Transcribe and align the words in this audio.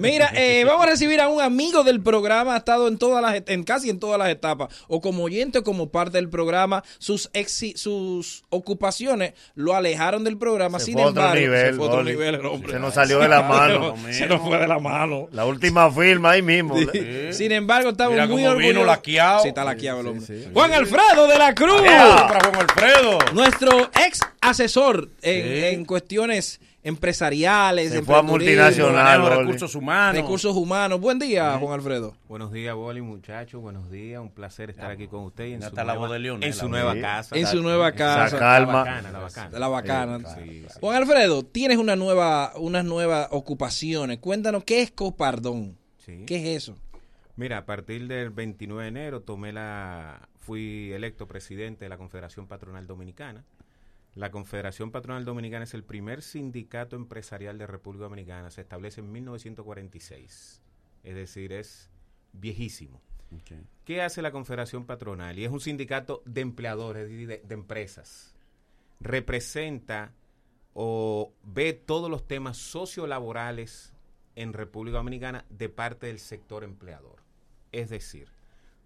Mira, 0.10 0.30
eh, 0.34 0.64
vamos 0.64 0.84
a 0.86 0.88
recibir 0.90 1.20
a 1.20 1.28
un 1.28 1.40
amigo 1.40 1.84
del 1.84 2.00
programa, 2.02 2.54
ha 2.54 2.58
estado 2.58 2.88
en 2.88 2.98
todas 2.98 3.22
las, 3.22 3.42
en 3.46 3.64
casi 3.64 3.90
en 3.90 3.98
todas 4.00 4.18
las 4.18 4.28
etapas, 4.30 4.68
o 4.88 5.00
como 5.00 5.24
oyente 5.24 5.58
o 5.58 5.62
como 5.64 5.90
parte 5.90 6.18
del 6.18 6.28
programa. 6.28 6.82
Sus 6.98 7.30
exi- 7.32 7.76
sus 7.76 8.44
ocupaciones 8.50 9.34
lo 9.54 9.74
alejaron 9.74 10.24
del 10.24 10.36
programa. 10.38 10.78
Se 10.78 10.86
Sin 10.86 10.94
fue 10.94 11.02
a 11.02 11.06
otro 11.06 11.22
embargo, 11.22 11.40
nivel, 11.40 11.66
se 11.66 11.72
fue 11.74 11.84
a 11.86 11.88
otro 11.88 12.04
nivel 12.04 12.34
el 12.36 12.46
hombre. 12.46 12.72
Se 12.72 12.78
nos 12.78 12.94
salió 12.94 13.18
de 13.20 13.28
la 13.28 13.42
mano. 13.48 13.94
se 14.10 14.26
nos 14.26 14.40
fue 14.40 14.58
de 14.58 14.66
la 14.68 14.78
mano. 14.78 15.28
La 15.32 15.44
última 15.46 15.90
firma 15.90 16.30
ahí 16.30 16.42
mismo. 16.42 16.74
Sin 17.32 17.52
embargo, 17.52 17.90
estamos 17.90 18.12
Mira 18.12 18.26
muy 18.26 18.42
cómo 18.42 18.56
vino 18.56 18.80
orgullosos. 18.80 18.86
laqueado. 18.86 19.42
Sí, 19.42 19.48
está 19.48 19.64
laqueado 19.64 20.00
el 20.00 20.06
hombre. 20.08 20.48
Juan 20.52 20.72
Alfredo 20.72 21.26
de 21.26 21.38
la 21.38 21.54
Cruz. 21.54 21.80
Para 21.82 22.40
Juan 22.40 22.56
Alfredo. 22.68 23.18
Nuestro 23.32 23.90
ex 24.06 24.20
asesor 24.40 25.08
en, 25.22 25.42
Sí. 25.42 25.64
en 25.74 25.84
cuestiones 25.84 26.60
empresariales, 26.82 27.92
Se 27.92 28.02
fue 28.02 28.16
a 28.18 28.22
multinacional, 28.22 29.26
recursos 29.28 29.74
humanos. 29.74 30.22
recursos 30.22 30.56
humanos. 30.56 31.00
Buen 31.00 31.18
día, 31.18 31.58
Juan 31.58 31.74
Alfredo. 31.74 32.14
Buenos 32.28 32.52
días, 32.52 32.74
Boli, 32.74 33.00
muchachos. 33.02 33.60
Buenos 33.60 33.90
días. 33.90 34.20
Un 34.20 34.30
placer 34.30 34.70
estar 34.70 34.90
aquí 34.90 35.06
con 35.06 35.24
usted 35.24 35.46
y 35.46 35.52
en 35.54 35.60
Ya 35.60 35.66
su 35.66 35.68
está 35.70 35.84
la 35.84 35.92
nueva, 35.94 36.06
voz 36.08 36.12
de 36.12 36.18
Leonel, 36.20 36.48
en 36.48 36.54
su 36.54 36.64
la 36.64 36.70
nueva 36.70 37.00
casa. 37.00 37.36
En 37.36 37.46
su 37.46 37.62
nueva 37.62 37.92
casa. 37.92 38.38
Calma. 38.38 38.72
La 38.72 38.78
bacana, 38.84 39.12
la 39.12 39.18
bacana. 39.18 39.58
La 39.58 39.68
bacana. 39.68 40.34
Sí, 40.36 40.64
sí. 40.68 40.78
Juan 40.80 40.96
Alfredo, 40.96 41.42
tienes 41.44 41.78
una 41.78 41.96
nueva, 41.96 42.52
unas 42.56 42.84
nuevas 42.84 43.28
ocupaciones. 43.30 44.18
Cuéntanos, 44.18 44.64
¿qué 44.64 44.82
es 44.82 44.90
Copardón? 44.90 45.76
Sí. 45.98 46.24
¿Qué 46.26 46.36
es 46.56 46.62
eso? 46.62 46.76
Mira, 47.36 47.58
a 47.58 47.66
partir 47.66 48.06
del 48.06 48.30
29 48.30 48.82
de 48.82 48.88
enero 48.88 49.20
tomé 49.22 49.52
la, 49.52 50.28
fui 50.38 50.92
electo 50.92 51.26
presidente 51.26 51.84
de 51.84 51.88
la 51.88 51.96
Confederación 51.98 52.46
Patronal 52.46 52.86
Dominicana. 52.86 53.44
La 54.14 54.30
Confederación 54.30 54.90
Patronal 54.90 55.24
Dominicana 55.24 55.64
es 55.64 55.74
el 55.74 55.84
primer 55.84 56.22
sindicato 56.22 56.96
empresarial 56.96 57.58
de 57.58 57.66
República 57.66 58.04
Dominicana. 58.04 58.50
Se 58.50 58.60
establece 58.62 59.00
en 59.00 59.12
1946. 59.12 60.60
Es 61.04 61.14
decir, 61.14 61.52
es 61.52 61.90
viejísimo. 62.32 63.00
¿Qué 63.84 64.02
hace 64.02 64.22
la 64.22 64.32
Confederación 64.32 64.84
Patronal? 64.86 65.38
Y 65.38 65.44
es 65.44 65.52
un 65.52 65.60
sindicato 65.60 66.22
de 66.26 66.40
empleadores, 66.40 67.08
de, 67.08 67.38
de 67.44 67.54
empresas. 67.54 68.34
Representa 68.98 70.12
o 70.74 71.32
ve 71.44 71.72
todos 71.72 72.10
los 72.10 72.26
temas 72.26 72.56
sociolaborales 72.56 73.92
en 74.34 74.52
República 74.52 74.98
Dominicana 74.98 75.44
de 75.48 75.68
parte 75.68 76.08
del 76.08 76.18
sector 76.18 76.64
empleador. 76.64 77.22
Es 77.72 77.88
decir, 77.90 78.28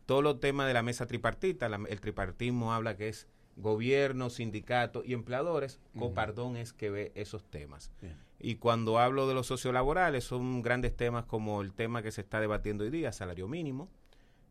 todos 0.07 0.23
los 0.23 0.41
temas 0.41 0.67
de 0.67 0.75
la 0.75 0.83
mesa 0.83 1.07
tripartita, 1.07 1.69
la- 1.71 1.81
el 1.89 2.01
tripartismo 2.01 2.75
habla 2.75 2.97
que 2.97 3.09
es 3.09 3.27
gobierno, 3.57 4.31
sindicato 4.31 5.03
y 5.05 5.13
empleadores, 5.13 5.81
Copardón 5.99 6.57
es 6.57 6.73
que 6.73 6.91
ve 6.91 7.13
esos 7.15 7.45
temas. 7.45 7.91
Bien. 8.01 8.17
Y 8.39 8.57
cuando 8.57 8.99
hablo 8.99 9.27
de 9.27 9.35
los 9.35 9.47
sociolaborales, 9.47 10.25
son 10.25 10.63
grandes 10.63 10.97
temas 10.97 11.25
como 11.25 11.63
el 11.63 11.73
tema 11.73 12.03
que 12.03 12.13
se 12.13 12.21
está 12.21 12.41
debatiendo 12.41 12.85
hoy 12.85 12.91
día, 12.91 13.13
salario 13.13 13.49
mínimo, 13.49 13.89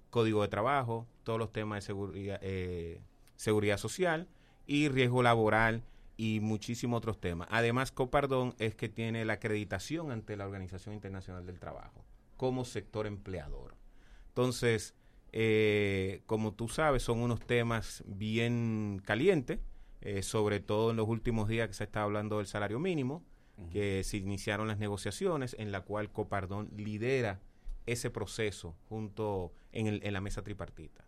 código 0.09 0.41
de 0.41 0.47
trabajo, 0.47 1.07
todos 1.23 1.37
los 1.37 1.51
temas 1.51 1.77
de 1.77 1.81
seguridad, 1.81 2.39
eh, 2.41 3.01
seguridad 3.35 3.77
social 3.77 4.27
y 4.65 4.87
riesgo 4.87 5.21
laboral 5.21 5.83
y 6.17 6.39
muchísimos 6.39 6.97
otros 6.97 7.19
temas. 7.19 7.47
Además, 7.51 7.91
Copardón 7.91 8.55
es 8.59 8.75
que 8.75 8.89
tiene 8.89 9.25
la 9.25 9.33
acreditación 9.33 10.11
ante 10.11 10.37
la 10.37 10.45
Organización 10.45 10.95
Internacional 10.95 11.45
del 11.45 11.59
Trabajo 11.59 12.05
como 12.37 12.65
sector 12.65 13.07
empleador. 13.07 13.75
Entonces, 14.29 14.95
eh, 15.33 16.21
como 16.25 16.53
tú 16.53 16.69
sabes, 16.69 17.03
son 17.03 17.19
unos 17.19 17.41
temas 17.41 18.03
bien 18.07 19.01
calientes, 19.03 19.59
eh, 20.01 20.21
sobre 20.21 20.59
todo 20.59 20.91
en 20.91 20.97
los 20.97 21.07
últimos 21.09 21.49
días 21.49 21.67
que 21.67 21.73
se 21.73 21.83
está 21.83 22.03
hablando 22.03 22.37
del 22.37 22.47
salario 22.47 22.79
mínimo, 22.79 23.23
que 23.71 24.03
se 24.03 24.17
iniciaron 24.17 24.67
las 24.67 24.79
negociaciones 24.79 25.55
en 25.59 25.71
la 25.71 25.81
cual 25.81 26.11
Copardón 26.11 26.69
lidera 26.75 27.39
ese 27.85 28.09
proceso 28.09 28.75
junto 28.89 29.53
en, 29.71 29.87
el- 29.87 30.01
en 30.03 30.13
la 30.13 30.21
mesa 30.21 30.41
tripartita. 30.41 31.05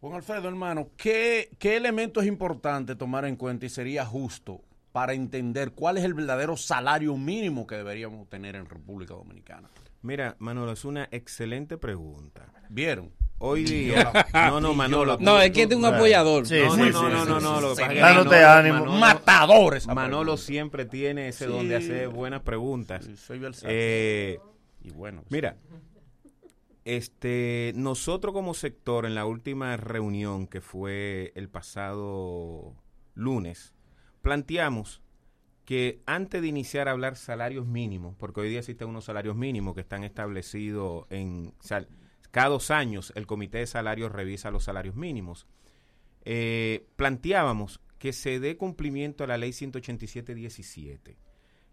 Juan 0.00 0.14
Alfredo, 0.14 0.48
hermano, 0.48 0.90
¿qué, 0.96 1.50
¿qué 1.58 1.76
elemento 1.76 2.20
es 2.20 2.26
importante 2.26 2.96
tomar 2.96 3.24
en 3.26 3.36
cuenta 3.36 3.66
y 3.66 3.68
sería 3.68 4.04
justo 4.06 4.62
para 4.92 5.12
entender 5.14 5.72
cuál 5.72 5.98
es 5.98 6.04
el 6.04 6.14
verdadero 6.14 6.56
salario 6.56 7.16
mínimo 7.16 7.66
que 7.66 7.76
deberíamos 7.76 8.28
tener 8.28 8.56
en 8.56 8.66
República 8.66 9.14
Dominicana? 9.14 9.68
Mira, 10.02 10.36
Manolo, 10.38 10.72
es 10.72 10.84
una 10.84 11.08
excelente 11.10 11.76
pregunta. 11.76 12.52
¿Vieron? 12.68 13.12
Hoy 13.38 13.64
día... 13.64 14.12
No, 14.34 14.60
no, 14.60 14.74
Manolo. 14.74 15.16
No, 15.20 15.40
es 15.40 15.50
que 15.50 15.62
es 15.62 15.68
de 15.68 15.76
un 15.76 15.84
apoyador. 15.84 16.46
Sí, 16.46 16.58
No, 16.64 16.74
sí, 16.74 16.80
no, 16.80 16.86
sí, 16.86 16.92
no, 16.92 17.00
sí, 17.24 17.28
no, 17.30 17.40
no, 17.40 17.74
sí, 17.74 17.82
no, 17.86 17.94
Dándote 17.94 18.44
ánimo. 18.44 18.84
Manolo- 18.86 18.98
Matadores. 18.98 19.86
Manolo 19.86 20.20
pregunta. 20.22 20.42
siempre 20.42 20.84
tiene 20.86 21.28
ese 21.28 21.46
don 21.46 21.68
de 21.68 21.76
hacer 21.76 22.08
buenas 22.08 22.42
preguntas. 22.42 23.04
Sí, 23.04 23.16
soy 23.16 23.38
versátil. 23.38 23.68
Eh, 23.72 24.38
y 24.82 24.90
bueno, 24.90 25.24
mira, 25.28 25.56
este, 26.84 27.72
nosotros 27.76 28.32
como 28.32 28.54
sector 28.54 29.04
en 29.06 29.14
la 29.14 29.26
última 29.26 29.76
reunión 29.76 30.46
que 30.46 30.60
fue 30.60 31.32
el 31.34 31.48
pasado 31.48 32.74
lunes, 33.14 33.74
planteamos 34.22 35.02
que 35.70 36.02
antes 36.04 36.42
de 36.42 36.48
iniciar 36.48 36.88
a 36.88 36.90
hablar 36.90 37.14
salarios 37.14 37.64
mínimos, 37.64 38.16
porque 38.18 38.40
hoy 38.40 38.48
día 38.48 38.58
existen 38.58 38.88
unos 38.88 39.04
salarios 39.04 39.36
mínimos 39.36 39.72
que 39.76 39.82
están 39.82 40.02
establecidos 40.02 41.06
en 41.10 41.54
sal- 41.60 41.86
cada 42.32 42.48
dos 42.48 42.72
años 42.72 43.12
el 43.14 43.28
comité 43.28 43.58
de 43.58 43.68
salarios 43.68 44.10
revisa 44.10 44.50
los 44.50 44.64
salarios 44.64 44.96
mínimos. 44.96 45.46
Eh, 46.24 46.88
planteábamos 46.96 47.80
que 47.98 48.12
se 48.12 48.40
dé 48.40 48.56
cumplimiento 48.56 49.22
a 49.22 49.28
la 49.28 49.38
ley 49.38 49.52
187-17. 49.52 51.16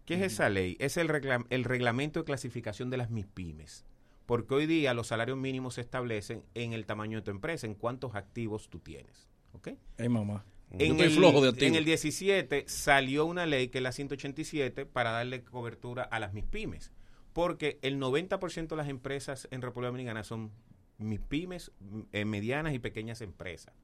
¿Qué 0.04 0.14
es 0.14 0.20
esa 0.22 0.48
ley? 0.48 0.76
Es 0.78 0.96
el, 0.96 1.08
regla- 1.08 1.44
el 1.50 1.64
reglamento 1.64 2.20
de 2.20 2.24
clasificación 2.24 2.90
de 2.90 2.98
las 2.98 3.10
MIPIMES. 3.10 3.84
Porque 4.26 4.54
hoy 4.54 4.66
día 4.66 4.94
los 4.94 5.08
salarios 5.08 5.38
mínimos 5.38 5.74
se 5.74 5.80
establecen 5.80 6.44
en 6.54 6.72
el 6.72 6.86
tamaño 6.86 7.18
de 7.18 7.22
tu 7.22 7.32
empresa, 7.32 7.66
en 7.66 7.74
cuántos 7.74 8.14
activos 8.14 8.68
tú 8.70 8.78
tienes. 8.78 9.28
¿Ok? 9.54 9.70
Ay, 9.98 10.08
mamá. 10.08 10.44
En 10.72 11.00
el, 11.00 11.10
flojo 11.10 11.40
de 11.40 11.48
activo. 11.50 11.68
en 11.68 11.74
el 11.76 11.84
17 11.84 12.64
salió 12.68 13.24
una 13.24 13.46
ley 13.46 13.68
que 13.68 13.78
es 13.78 13.82
la 13.82 13.92
187 13.92 14.84
para 14.86 15.12
darle 15.12 15.42
cobertura 15.42 16.02
a 16.02 16.20
las 16.20 16.34
MIPIMES. 16.34 16.92
Porque 17.32 17.78
el 17.82 17.98
90% 18.00 18.68
de 18.68 18.76
las 18.76 18.88
empresas 18.88 19.48
en 19.50 19.62
República 19.62 19.88
Dominicana 19.88 20.24
son 20.24 20.50
MIPIMES, 20.98 21.72
eh, 22.12 22.24
medianas 22.24 22.74
y 22.74 22.78
pequeñas 22.78 23.20
empresas. 23.20 23.74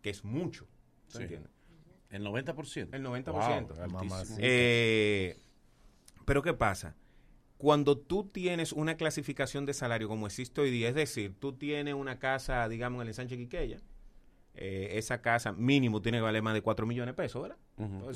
Que 0.00 0.10
es 0.10 0.24
mucho. 0.24 0.66
¿tú 1.08 1.18
Sí. 1.18 1.22
entiendes? 1.24 1.50
el 2.10 2.22
90%. 2.22 2.94
El 2.94 3.02
90%. 3.02 3.88
Wow. 3.88 4.36
Eh, 4.38 5.36
pero 6.24 6.42
¿qué 6.42 6.54
pasa? 6.54 6.94
Cuando 7.58 7.98
tú 7.98 8.24
tienes 8.24 8.72
una 8.72 8.96
clasificación 8.96 9.66
de 9.66 9.74
salario 9.74 10.06
como 10.08 10.26
existe 10.26 10.60
hoy 10.60 10.70
día, 10.70 10.88
es 10.88 10.94
decir, 10.94 11.34
tú 11.38 11.54
tienes 11.54 11.94
una 11.94 12.18
casa, 12.18 12.68
digamos, 12.68 12.98
en 12.98 13.02
el 13.02 13.08
ensanche 13.08 13.36
Quiqueya, 13.36 13.80
eh, 14.54 14.90
esa 14.98 15.20
casa 15.20 15.52
mínimo 15.52 16.00
tiene 16.00 16.18
que 16.18 16.22
valer 16.22 16.42
más 16.42 16.54
de 16.54 16.62
4 16.62 16.86
millones 16.86 17.14
de 17.14 17.22
pesos, 17.22 17.42
¿verdad? 17.42 17.56
Uh, 17.76 18.12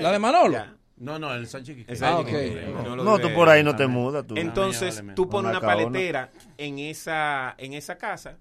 ¿la 0.00 0.12
de 0.12 0.18
Manolo? 0.18 0.52
ya, 0.52 0.76
No, 0.98 1.18
no, 1.18 1.34
el 1.34 1.46
Sánchez 1.46 1.78
Ah, 1.78 1.84
ensanche 1.92 2.20
ok. 2.22 2.26
Quiqueya, 2.26 2.70
Manolo 2.70 3.04
No, 3.04 3.18
tú 3.18 3.32
por 3.34 3.48
ahí 3.48 3.64
no 3.64 3.74
te 3.74 3.86
mudas. 3.86 4.26
Tú. 4.26 4.34
Entonces, 4.36 5.00
vale, 5.00 5.14
tú 5.14 5.28
pones 5.28 5.50
Una 5.50 5.60
paletera 5.60 6.30
en 6.58 6.78
esa, 6.78 7.54
en 7.58 7.72
esa 7.72 7.96
casa, 7.98 8.38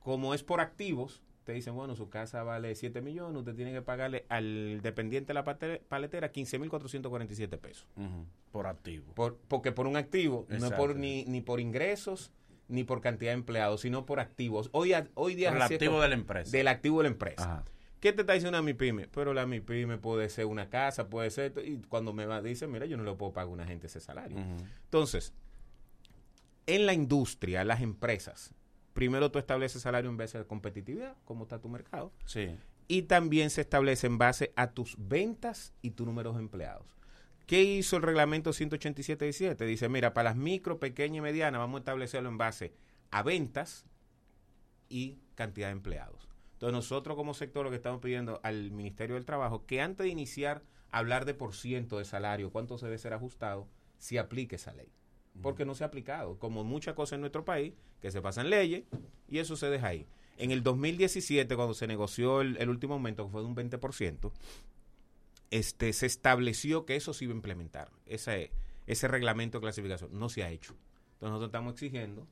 como 0.00 0.34
es 0.34 0.42
por 0.42 0.60
activos, 0.60 1.22
te 1.44 1.52
dicen, 1.52 1.74
bueno, 1.74 1.94
su 1.94 2.08
casa 2.08 2.42
vale 2.42 2.74
7 2.74 3.02
millones, 3.02 3.36
usted 3.38 3.54
tiene 3.54 3.72
que 3.72 3.82
pagarle 3.82 4.24
al 4.30 4.80
dependiente 4.82 5.28
de 5.28 5.34
la 5.34 5.44
paletera 5.44 6.32
15.447 6.32 7.58
pesos. 7.58 7.86
Ujú. 7.96 8.24
Por 8.50 8.66
activo. 8.66 9.12
Por, 9.14 9.36
porque 9.48 9.72
por 9.72 9.86
un 9.86 9.96
activo, 9.96 10.46
no 10.48 10.56
es 10.56 10.62
Exacto. 10.62 10.76
por 10.86 10.96
ni, 10.96 11.24
ni 11.26 11.42
por 11.42 11.60
ingresos, 11.60 12.32
ni 12.68 12.84
por 12.84 13.00
cantidad 13.00 13.30
de 13.32 13.34
empleados, 13.38 13.80
sino 13.82 14.06
por 14.06 14.20
activos. 14.20 14.68
Hoy, 14.72 14.92
hoy 15.14 15.34
día 15.34 15.50
Por 15.50 15.56
el 15.58 15.62
activo 15.62 16.00
de 16.00 16.08
la 16.08 16.14
empresa. 16.14 16.50
del 16.50 16.68
activo 16.68 16.98
de 16.98 17.02
la 17.04 17.08
empresa. 17.08 17.42
Ajá. 17.44 17.64
¿Qué 18.00 18.12
te 18.12 18.20
está 18.20 18.34
diciendo 18.34 18.58
una 18.58 18.62
MIPYME? 18.66 19.08
Pero 19.08 19.32
la 19.32 19.46
MIPYME 19.46 19.96
puede 19.96 20.28
ser 20.28 20.44
una 20.44 20.68
casa, 20.68 21.08
puede 21.08 21.30
ser... 21.30 21.54
Y 21.64 21.78
cuando 21.88 22.12
me 22.12 22.26
va, 22.26 22.42
dice, 22.42 22.66
mira, 22.66 22.84
yo 22.84 22.98
no 22.98 23.02
le 23.04 23.14
puedo 23.14 23.32
pagar 23.32 23.48
a 23.48 23.52
una 23.52 23.66
gente 23.66 23.86
ese 23.86 23.98
salario. 24.00 24.36
Entonces, 24.84 25.32
en 26.66 26.84
la 26.86 26.92
industria, 26.92 27.64
las 27.64 27.80
empresas, 27.80 28.52
primero 28.92 29.30
tú 29.30 29.38
estableces 29.38 29.82
salario 29.82 30.10
en 30.10 30.16
base 30.18 30.36
a 30.38 30.44
competitividad, 30.44 31.16
cómo 31.24 31.44
está 31.44 31.58
tu 31.60 31.68
mercado, 31.70 32.12
Sí. 32.26 32.54
y 32.88 33.02
también 33.02 33.48
se 33.50 33.62
establece 33.62 34.06
en 34.06 34.18
base 34.18 34.52
a 34.56 34.70
tus 34.72 34.96
ventas 34.98 35.72
y 35.82 35.92
tu 35.92 36.04
número 36.04 36.32
de 36.34 36.40
empleados. 36.40 36.86
¿Qué 37.46 37.62
hizo 37.62 37.96
el 37.96 38.02
reglamento 38.02 38.50
187-17? 38.50 39.66
Dice, 39.66 39.88
mira, 39.88 40.14
para 40.14 40.30
las 40.30 40.36
micro, 40.36 40.78
pequeñas 40.78 41.18
y 41.18 41.20
medianas 41.20 41.58
vamos 41.58 41.78
a 41.78 41.80
establecerlo 41.80 42.28
en 42.30 42.38
base 42.38 42.72
a 43.10 43.22
ventas 43.22 43.84
y 44.88 45.18
cantidad 45.34 45.68
de 45.68 45.72
empleados. 45.72 46.28
Entonces 46.54 46.72
nosotros 46.72 47.16
como 47.16 47.34
sector 47.34 47.64
lo 47.64 47.70
que 47.70 47.76
estamos 47.76 48.00
pidiendo 48.00 48.40
al 48.42 48.70
Ministerio 48.70 49.16
del 49.16 49.26
Trabajo, 49.26 49.66
que 49.66 49.82
antes 49.82 50.04
de 50.04 50.10
iniciar 50.10 50.62
a 50.90 50.98
hablar 50.98 51.26
de 51.26 51.34
por 51.34 51.54
ciento 51.54 51.98
de 51.98 52.06
salario, 52.06 52.50
cuánto 52.50 52.78
se 52.78 52.86
debe 52.86 52.96
ser 52.96 53.12
ajustado, 53.12 53.68
se 53.98 54.18
aplique 54.18 54.56
esa 54.56 54.72
ley. 54.72 54.88
Porque 55.42 55.64
no 55.64 55.74
se 55.74 55.84
ha 55.84 55.88
aplicado, 55.88 56.38
como 56.38 56.64
muchas 56.64 56.94
cosas 56.94 57.14
en 57.14 57.20
nuestro 57.20 57.44
país, 57.44 57.74
que 58.00 58.10
se 58.10 58.22
pasan 58.22 58.50
leyes 58.50 58.84
y 59.28 59.38
eso 59.38 59.56
se 59.56 59.68
deja 59.68 59.88
ahí. 59.88 60.06
En 60.38 60.50
el 60.50 60.62
2017, 60.62 61.54
cuando 61.56 61.74
se 61.74 61.86
negoció 61.86 62.40
el, 62.40 62.56
el 62.56 62.70
último 62.70 62.94
aumento, 62.94 63.24
que 63.24 63.32
fue 63.32 63.40
de 63.42 63.48
un 63.48 63.56
20%, 63.56 64.32
este, 65.58 65.92
se 65.92 66.06
estableció 66.06 66.84
que 66.84 66.96
eso 66.96 67.14
se 67.14 67.24
iba 67.24 67.32
a 67.32 67.36
implementar. 67.36 67.90
Esa 68.06 68.36
es- 68.36 68.50
ese 68.86 69.08
reglamento 69.08 69.58
de 69.58 69.62
clasificación. 69.62 70.10
No 70.18 70.28
se 70.28 70.42
ha 70.42 70.50
hecho. 70.50 70.74
Entonces 71.14 71.30
nosotros 71.30 71.48
estamos 71.48 71.74
exigiendo 71.74 72.26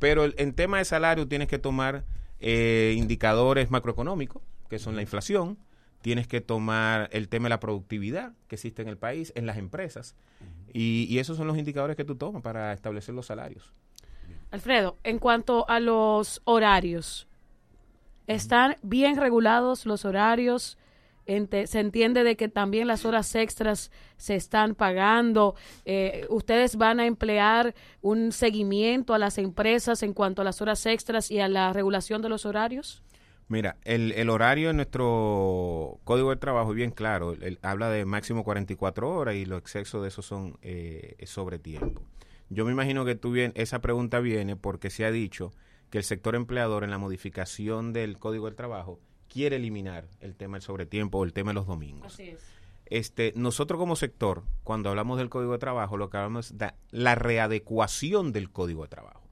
Pero 0.00 0.24
el, 0.24 0.34
en 0.36 0.52
tema 0.52 0.78
de 0.78 0.84
salario 0.84 1.28
tienes 1.28 1.46
que 1.46 1.60
tomar 1.60 2.04
eh, 2.40 2.96
indicadores 2.98 3.70
macroeconómicos, 3.70 4.42
que 4.68 4.80
son 4.80 4.96
la 4.96 5.02
inflación, 5.02 5.56
tienes 6.02 6.26
que 6.26 6.40
tomar 6.40 7.08
el 7.12 7.28
tema 7.28 7.44
de 7.44 7.50
la 7.50 7.60
productividad 7.60 8.32
que 8.48 8.56
existe 8.56 8.82
en 8.82 8.88
el 8.88 8.96
país, 8.96 9.32
en 9.36 9.46
las 9.46 9.56
empresas, 9.56 10.16
y, 10.72 11.06
y 11.08 11.20
esos 11.20 11.36
son 11.36 11.46
los 11.46 11.56
indicadores 11.56 11.94
que 11.94 12.04
tú 12.04 12.16
tomas 12.16 12.42
para 12.42 12.72
establecer 12.72 13.14
los 13.14 13.26
salarios. 13.26 13.72
Alfredo, 14.50 14.96
en 15.04 15.20
cuanto 15.20 15.64
a 15.70 15.78
los 15.78 16.42
horarios, 16.42 17.28
¿están 18.26 18.78
bien 18.82 19.16
regulados 19.16 19.86
los 19.86 20.04
horarios? 20.04 20.76
Se 21.28 21.80
entiende 21.80 22.24
de 22.24 22.36
que 22.36 22.48
también 22.48 22.88
las 22.88 23.04
horas 23.04 23.34
extras 23.34 23.90
se 24.16 24.34
están 24.34 24.74
pagando. 24.74 25.54
Eh, 25.84 26.26
¿Ustedes 26.30 26.76
van 26.76 27.00
a 27.00 27.06
emplear 27.06 27.74
un 28.00 28.32
seguimiento 28.32 29.12
a 29.12 29.18
las 29.18 29.36
empresas 29.36 30.02
en 30.02 30.14
cuanto 30.14 30.40
a 30.40 30.44
las 30.46 30.62
horas 30.62 30.86
extras 30.86 31.30
y 31.30 31.40
a 31.40 31.48
la 31.48 31.72
regulación 31.74 32.22
de 32.22 32.30
los 32.30 32.46
horarios? 32.46 33.02
Mira, 33.48 33.76
el, 33.84 34.12
el 34.12 34.30
horario 34.30 34.70
en 34.70 34.76
nuestro 34.76 36.00
código 36.04 36.30
de 36.30 36.36
trabajo 36.36 36.70
es 36.70 36.76
bien 36.76 36.90
claro. 36.90 37.34
Habla 37.62 37.90
de 37.90 38.06
máximo 38.06 38.44
44 38.44 39.10
horas 39.10 39.34
y 39.34 39.44
los 39.44 39.58
excesos 39.58 40.02
de 40.02 40.08
eso 40.08 40.22
son 40.22 40.58
eh, 40.62 41.16
sobre 41.26 41.58
tiempo. 41.58 42.02
Yo 42.50 42.64
me 42.64 42.72
imagino 42.72 43.04
que 43.04 43.14
tú 43.14 43.32
bien, 43.32 43.52
esa 43.54 43.80
pregunta 43.80 44.20
viene 44.20 44.56
porque 44.56 44.88
se 44.88 45.04
ha 45.04 45.10
dicho 45.10 45.52
que 45.90 45.98
el 45.98 46.04
sector 46.04 46.34
empleador 46.34 46.84
en 46.84 46.90
la 46.90 46.98
modificación 46.98 47.92
del 47.92 48.18
código 48.18 48.46
del 48.46 48.54
trabajo 48.54 49.00
quiere 49.28 49.56
eliminar 49.56 50.08
el 50.20 50.34
tema 50.34 50.56
del 50.56 50.62
sobretiempo 50.62 51.18
o 51.18 51.24
el 51.24 51.32
tema 51.32 51.50
de 51.50 51.54
los 51.54 51.66
domingos. 51.66 52.18
es. 52.18 52.40
Este, 52.86 53.34
nosotros 53.36 53.78
como 53.78 53.96
sector, 53.96 54.44
cuando 54.64 54.88
hablamos 54.88 55.18
del 55.18 55.28
código 55.28 55.52
de 55.52 55.58
trabajo, 55.58 55.98
lo 55.98 56.08
que 56.08 56.16
hablamos 56.16 56.52
es 56.52 56.58
de 56.58 56.72
la 56.90 57.14
readecuación 57.14 58.32
del 58.32 58.50
código 58.50 58.82
de 58.82 58.88
trabajo. 58.88 59.22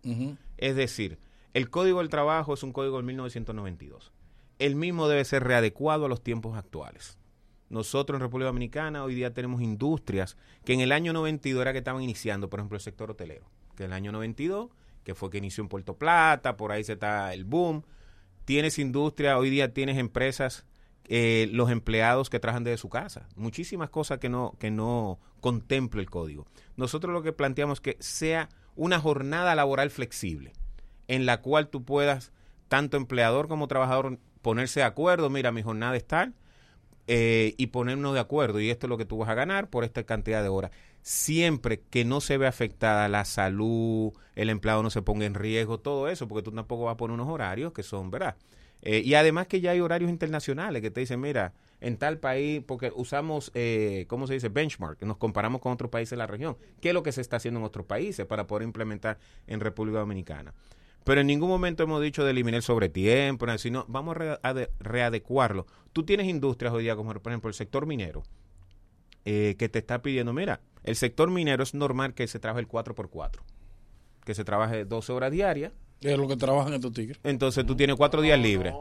Es 0.58 0.76
decir, 0.76 1.18
el 1.56 1.70
Código 1.70 2.00
del 2.00 2.10
Trabajo 2.10 2.52
es 2.52 2.62
un 2.62 2.74
código 2.74 2.96
del 2.96 3.06
1992. 3.06 4.12
El 4.58 4.76
mismo 4.76 5.08
debe 5.08 5.24
ser 5.24 5.42
readecuado 5.42 6.04
a 6.04 6.08
los 6.10 6.22
tiempos 6.22 6.54
actuales. 6.54 7.18
Nosotros 7.70 8.18
en 8.18 8.20
República 8.20 8.48
Dominicana 8.48 9.02
hoy 9.02 9.14
día 9.14 9.32
tenemos 9.32 9.62
industrias 9.62 10.36
que 10.66 10.74
en 10.74 10.80
el 10.80 10.92
año 10.92 11.14
92 11.14 11.62
era 11.62 11.72
que 11.72 11.78
estaban 11.78 12.02
iniciando, 12.02 12.50
por 12.50 12.60
ejemplo, 12.60 12.76
el 12.76 12.82
sector 12.82 13.10
hotelero, 13.10 13.46
que 13.74 13.84
en 13.84 13.90
el 13.90 13.94
año 13.94 14.12
92, 14.12 14.68
que 15.02 15.14
fue 15.14 15.30
que 15.30 15.38
inició 15.38 15.62
en 15.62 15.68
Puerto 15.68 15.96
Plata, 15.96 16.58
por 16.58 16.72
ahí 16.72 16.84
se 16.84 16.92
está 16.92 17.32
el 17.32 17.46
boom. 17.46 17.82
Tienes 18.46 18.78
industria, 18.78 19.38
hoy 19.38 19.50
día 19.50 19.74
tienes 19.74 19.98
empresas, 19.98 20.64
eh, 21.08 21.48
los 21.52 21.68
empleados 21.68 22.30
que 22.30 22.38
trabajan 22.38 22.62
desde 22.62 22.78
su 22.78 22.88
casa. 22.88 23.28
Muchísimas 23.34 23.90
cosas 23.90 24.18
que 24.20 24.28
no, 24.28 24.54
que 24.60 24.70
no 24.70 25.18
contempla 25.40 26.00
el 26.00 26.08
código. 26.08 26.46
Nosotros 26.76 27.12
lo 27.12 27.22
que 27.22 27.32
planteamos 27.32 27.78
es 27.78 27.82
que 27.82 27.96
sea 27.98 28.48
una 28.76 29.00
jornada 29.00 29.56
laboral 29.56 29.90
flexible 29.90 30.52
en 31.08 31.26
la 31.26 31.42
cual 31.42 31.68
tú 31.68 31.84
puedas, 31.84 32.30
tanto 32.68 32.96
empleador 32.96 33.48
como 33.48 33.66
trabajador, 33.66 34.18
ponerse 34.42 34.80
de 34.80 34.86
acuerdo, 34.86 35.28
mira, 35.28 35.50
mi 35.50 35.62
jornada 35.62 35.96
es 35.96 36.06
tal, 36.06 36.34
eh, 37.08 37.54
y 37.56 37.68
ponernos 37.68 38.14
de 38.14 38.20
acuerdo, 38.20 38.60
y 38.60 38.70
esto 38.70 38.86
es 38.86 38.90
lo 38.90 38.96
que 38.96 39.04
tú 39.04 39.18
vas 39.18 39.28
a 39.28 39.34
ganar 39.34 39.70
por 39.70 39.82
esta 39.82 40.04
cantidad 40.04 40.42
de 40.42 40.48
horas. 40.48 40.70
Siempre 41.08 41.82
que 41.88 42.04
no 42.04 42.20
se 42.20 42.36
ve 42.36 42.48
afectada 42.48 43.08
la 43.08 43.24
salud, 43.24 44.12
el 44.34 44.50
empleado 44.50 44.82
no 44.82 44.90
se 44.90 45.02
ponga 45.02 45.24
en 45.24 45.34
riesgo, 45.34 45.78
todo 45.78 46.08
eso, 46.08 46.26
porque 46.26 46.42
tú 46.42 46.50
tampoco 46.50 46.82
vas 46.86 46.94
a 46.94 46.96
poner 46.96 47.14
unos 47.14 47.28
horarios 47.28 47.72
que 47.72 47.84
son, 47.84 48.10
¿verdad? 48.10 48.34
Eh, 48.82 49.02
y 49.04 49.14
además 49.14 49.46
que 49.46 49.60
ya 49.60 49.70
hay 49.70 49.78
horarios 49.80 50.10
internacionales 50.10 50.82
que 50.82 50.90
te 50.90 50.98
dicen, 50.98 51.20
mira, 51.20 51.52
en 51.80 51.96
tal 51.96 52.18
país, 52.18 52.60
porque 52.66 52.92
usamos, 52.92 53.52
eh, 53.54 54.06
¿cómo 54.08 54.26
se 54.26 54.34
dice? 54.34 54.48
Benchmark, 54.48 55.00
nos 55.04 55.16
comparamos 55.18 55.60
con 55.60 55.70
otros 55.70 55.92
países 55.92 56.10
de 56.10 56.16
la 56.16 56.26
región. 56.26 56.56
¿Qué 56.80 56.88
es 56.88 56.94
lo 56.94 57.04
que 57.04 57.12
se 57.12 57.20
está 57.20 57.36
haciendo 57.36 57.60
en 57.60 57.66
otros 57.66 57.86
países 57.86 58.26
para 58.26 58.48
poder 58.48 58.64
implementar 58.64 59.20
en 59.46 59.60
República 59.60 60.00
Dominicana? 60.00 60.54
Pero 61.04 61.20
en 61.20 61.28
ningún 61.28 61.48
momento 61.50 61.84
hemos 61.84 62.02
dicho 62.02 62.24
de 62.24 62.32
eliminar 62.32 62.56
el 62.56 62.62
sobretiempo, 62.64 63.46
sino 63.58 63.84
vamos 63.86 64.16
a 64.16 64.18
re- 64.18 64.38
a 64.42 64.54
de- 64.54 64.70
readecuarlo. 64.80 65.66
Tú 65.92 66.02
tienes 66.02 66.26
industrias 66.26 66.74
hoy 66.74 66.82
día, 66.82 66.96
como 66.96 67.14
por 67.14 67.30
ejemplo 67.30 67.46
el 67.48 67.54
sector 67.54 67.86
minero, 67.86 68.24
eh, 69.24 69.54
que 69.56 69.68
te 69.68 69.78
está 69.78 70.02
pidiendo, 70.02 70.32
mira, 70.32 70.60
el 70.86 70.96
sector 70.96 71.30
minero 71.30 71.62
es 71.62 71.74
normal 71.74 72.14
que 72.14 72.26
se 72.26 72.38
trabaje 72.38 72.60
el 72.60 72.68
4x4, 72.68 73.40
que 74.24 74.34
se 74.34 74.44
trabaje 74.44 74.84
12 74.84 75.12
horas 75.12 75.30
diarias, 75.32 75.72
Es 76.00 76.16
lo 76.18 76.26
que 76.28 76.36
trabajan 76.36 76.72
estos 76.74 76.92
tigres. 76.92 77.18
entonces 77.24 77.64
tú 77.66 77.76
tienes 77.76 77.96
cuatro 77.96 78.20
días 78.22 78.38
libres. 78.38 78.72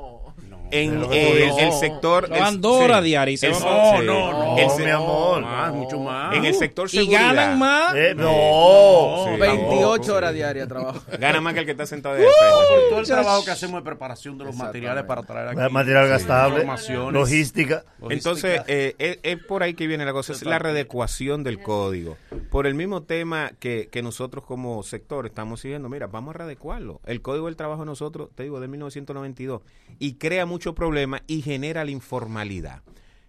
En 0.84 1.02
tú 1.02 1.12
el, 1.12 1.72
sector... 1.74 2.26
Trabajan 2.28 2.56
el- 2.56 2.62
dos 2.62 2.82
horas 2.82 3.04
diarias 3.04 3.34
y 3.34 3.38
se 3.38 3.48
el- 3.48 3.54
No, 3.54 3.60
sí. 3.60 4.06
no, 4.06 4.32
no. 4.32 4.58
El 4.58 4.68
No, 4.68 4.78
mi 4.78 4.90
amor. 4.92 5.42
Más, 5.42 5.74
mucho 5.74 6.00
más. 6.00 6.36
En 6.36 6.46
el 6.46 6.54
sector 6.56 6.88
Y 6.88 6.90
seguridad. 6.98 7.34
ganan 7.36 7.60
más. 7.60 7.96
Eh, 7.96 8.14
no. 8.16 9.26
Sí. 9.34 9.40
28 9.40 10.16
horas 10.16 10.34
diarias 10.34 10.68
de 10.68 10.74
trabajo. 10.74 11.02
Gana 11.20 11.42
más 11.42 11.54
que 11.54 11.60
el 11.62 11.66
que 11.66 11.72
está 11.72 11.86
sentado 11.86 12.16
de. 12.16 12.24
Por 12.26 12.90
todo 12.90 13.00
el 13.00 13.06
trabajo 13.06 13.46
que 13.46 13.52
hacemos 13.52 13.82
de 13.82 13.86
preparación 13.86 14.38
de 14.38 14.46
los 14.46 14.56
materiales 14.56 15.04
para 15.06 15.24
traer 15.24 15.50
aquí. 15.50 15.74
Material 15.74 16.08
gastable, 16.08 16.56
informaciones. 16.60 17.14
logística. 17.14 17.84
Entonces, 18.10 18.62
eh, 18.68 18.96
es, 18.98 19.20
es 19.24 19.38
por 19.44 19.64
ahí 19.64 19.74
que 19.74 19.88
viene 19.88 20.06
la 20.06 20.14
cosa, 20.14 20.34
es 20.34 20.44
la 20.44 20.60
readecuación 20.60 21.44
del 21.44 21.62
código. 21.62 22.18
Por 22.52 22.68
el 22.68 22.76
mismo 22.76 23.04
tema 23.04 23.52
que, 23.60 23.90
que 23.92 24.02
nosotros 24.02 24.44
como 24.46 24.84
sector 24.84 25.26
estamos 25.26 25.60
siguiendo, 25.62 25.90
mira, 25.90 26.08
vamos 26.08 26.36
a 26.36 26.38
readecuarlo. 26.40 27.02
El 27.06 27.22
código 27.22 27.46
del 27.48 27.56
trabajo 27.56 27.82
de 27.82 27.88
nosotros, 27.88 28.30
te 28.36 28.44
digo, 28.44 28.60
de 28.60 28.68
1992, 28.68 29.62
y 30.00 30.14
crea 30.16 30.46
mucho 30.46 30.65
problema 30.74 31.22
y 31.28 31.42
genera 31.42 31.86
la 31.86 31.92
informalidad. 31.92 32.82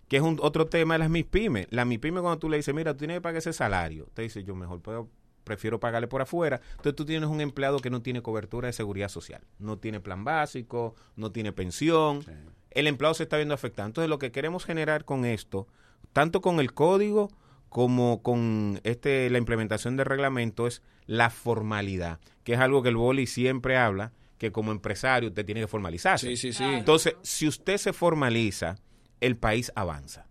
Que 0.08 0.16
es 0.16 0.22
un 0.22 0.38
otro 0.40 0.66
tema 0.66 0.94
de 0.94 1.00
las 1.00 1.10
MIPYME. 1.10 1.66
La 1.70 1.84
MIPYME 1.84 2.20
cuando 2.20 2.38
tú 2.38 2.48
le 2.48 2.56
dices, 2.56 2.74
mira, 2.74 2.92
tú 2.94 3.00
tienes 3.00 3.16
que 3.16 3.20
pagar 3.20 3.38
ese 3.38 3.52
salario, 3.52 4.08
te 4.14 4.22
dice, 4.22 4.44
yo 4.44 4.54
mejor 4.54 4.80
puedo 4.80 5.10
prefiero 5.46 5.80
pagarle 5.80 6.08
por 6.08 6.20
afuera. 6.20 6.60
Entonces 6.72 6.96
tú 6.96 7.06
tienes 7.06 7.30
un 7.30 7.40
empleado 7.40 7.78
que 7.78 7.88
no 7.88 8.02
tiene 8.02 8.20
cobertura 8.20 8.66
de 8.66 8.72
seguridad 8.72 9.08
social, 9.08 9.40
no 9.58 9.78
tiene 9.78 10.00
plan 10.00 10.24
básico, 10.24 10.94
no 11.14 11.30
tiene 11.30 11.52
pensión. 11.52 12.24
El 12.72 12.88
empleado 12.88 13.14
se 13.14 13.22
está 13.22 13.36
viendo 13.36 13.54
afectado. 13.54 13.86
Entonces 13.86 14.10
lo 14.10 14.18
que 14.18 14.32
queremos 14.32 14.64
generar 14.64 15.04
con 15.04 15.24
esto, 15.24 15.68
tanto 16.12 16.40
con 16.42 16.58
el 16.58 16.74
código 16.74 17.30
como 17.68 18.22
con 18.22 18.80
este 18.82 19.30
la 19.30 19.38
implementación 19.38 19.96
del 19.96 20.06
reglamento 20.06 20.66
es 20.66 20.82
la 21.06 21.30
formalidad, 21.30 22.18
que 22.42 22.54
es 22.54 22.58
algo 22.58 22.82
que 22.82 22.88
el 22.88 22.96
boli 22.96 23.26
siempre 23.26 23.76
habla, 23.76 24.12
que 24.38 24.52
como 24.52 24.72
empresario 24.72 25.28
usted 25.30 25.44
tiene 25.44 25.62
que 25.62 25.66
formalizarse. 25.66 26.28
Sí, 26.28 26.36
sí, 26.36 26.52
sí. 26.52 26.64
Entonces, 26.64 27.16
si 27.22 27.48
usted 27.48 27.78
se 27.78 27.92
formaliza, 27.92 28.76
el 29.20 29.36
país 29.36 29.72
avanza 29.74 30.26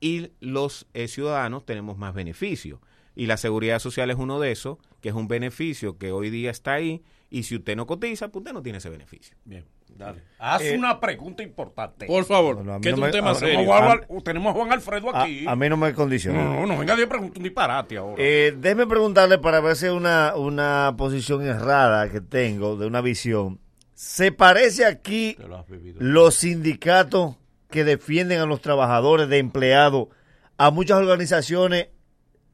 y 0.00 0.30
los 0.40 0.86
eh, 0.94 1.08
ciudadanos 1.08 1.64
tenemos 1.64 1.98
más 1.98 2.14
beneficios. 2.14 2.80
Y 3.14 3.26
la 3.26 3.36
seguridad 3.36 3.80
social 3.80 4.10
es 4.10 4.16
uno 4.16 4.38
de 4.38 4.52
esos, 4.52 4.78
que 5.00 5.08
es 5.08 5.14
un 5.14 5.26
beneficio 5.26 5.98
que 5.98 6.12
hoy 6.12 6.30
día 6.30 6.50
está 6.50 6.74
ahí, 6.74 7.02
y 7.30 7.42
si 7.42 7.56
usted 7.56 7.74
no 7.74 7.86
cotiza, 7.86 8.28
pues 8.28 8.42
usted 8.42 8.52
no 8.52 8.62
tiene 8.62 8.78
ese 8.78 8.90
beneficio. 8.90 9.36
Bien, 9.44 9.64
dale. 9.96 10.22
Haz 10.38 10.62
una 10.76 11.00
pregunta 11.00 11.42
importante. 11.42 12.06
Por 12.06 12.24
favor, 12.24 12.58
a 12.70 12.80
que 12.80 12.90
es 12.90 12.96
no 12.96 13.02
un 13.02 13.06
me- 13.08 13.12
tema 13.12 13.30
a- 13.30 13.34
serio. 13.34 13.56
Tenemos 13.56 13.80
a, 13.80 13.84
Juan, 13.86 14.22
tenemos 14.24 14.50
a 14.50 14.52
Juan 14.54 14.72
Alfredo 14.72 15.14
A, 15.16 15.22
aquí. 15.22 15.44
a 15.46 15.56
mí 15.56 15.68
no 15.68 15.76
me 15.76 15.92
condiciona. 15.94 16.42
no, 16.44 16.54
no, 16.60 16.66
no, 16.66 16.78
venga, 16.78 16.94
de 16.96 17.06
pregunta 17.06 17.38
un 17.38 17.42
disparate 17.44 17.96
ahora. 17.96 18.14
Eh, 18.18 18.54
déjeme 18.56 18.86
preguntarle 18.86 19.38
para 19.38 19.60
ver 19.60 19.76
si 19.76 19.86
es 19.86 19.92
una, 19.92 20.34
una 20.36 20.94
posición 20.96 21.42
errada 21.46 22.08
que 22.10 22.20
tengo 22.20 22.76
de 22.76 22.86
una 22.86 23.00
visión. 23.00 23.60
¿Se 23.94 24.30
parece 24.30 24.84
aquí 24.84 25.36
lo 25.40 25.64
los 25.98 26.34
sindicatos 26.36 27.36
que 27.70 27.82
defienden 27.84 28.38
a 28.40 28.46
los 28.46 28.60
trabajadores 28.60 29.28
de 29.28 29.38
empleados 29.38 30.08
a 30.56 30.70
muchas 30.70 30.98
organizaciones 30.98 31.88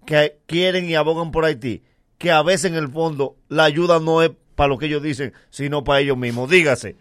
que 0.06 0.38
quieren 0.46 0.86
y 0.88 0.94
abogan 0.94 1.30
por 1.30 1.44
Haití? 1.44 1.82
Que 2.16 2.30
a 2.30 2.42
veces 2.42 2.70
en 2.70 2.76
el 2.78 2.88
fondo 2.88 3.36
la 3.48 3.64
ayuda 3.64 4.00
no 4.00 4.22
es 4.22 4.30
para 4.54 4.68
lo 4.68 4.78
que 4.78 4.86
ellos 4.86 5.02
dicen, 5.02 5.32
sino 5.50 5.84
para 5.84 6.00
ellos 6.00 6.16
mismos. 6.16 6.48
Dígase, 6.48 6.96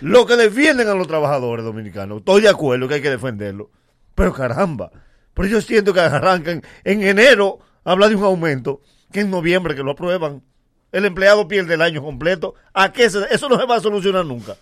los 0.00 0.26
que 0.26 0.36
defienden 0.36 0.88
a 0.88 0.94
los 0.94 1.06
trabajadores 1.06 1.64
dominicanos, 1.64 2.18
estoy 2.18 2.42
de 2.42 2.48
acuerdo 2.48 2.88
que 2.88 2.94
hay 2.94 3.02
que 3.02 3.10
defenderlo. 3.10 3.70
Pero 4.14 4.32
caramba, 4.32 4.90
pero 5.34 5.48
yo 5.48 5.60
siento 5.60 5.92
que 5.94 6.00
arrancan 6.00 6.62
en 6.84 7.02
enero, 7.02 7.58
habla 7.84 8.08
de 8.08 8.16
un 8.16 8.24
aumento, 8.24 8.80
que 9.10 9.20
en 9.20 9.30
noviembre 9.30 9.74
que 9.74 9.82
lo 9.82 9.92
aprueban. 9.92 10.42
El 10.90 11.06
empleado 11.06 11.48
pierde 11.48 11.74
el 11.74 11.82
año 11.82 12.02
completo. 12.02 12.54
¿A 12.74 12.92
qué 12.92 13.08
se- 13.08 13.26
eso 13.34 13.48
no 13.48 13.58
se 13.58 13.64
va 13.66 13.76
a 13.76 13.80
solucionar 13.80 14.26
nunca? 14.26 14.56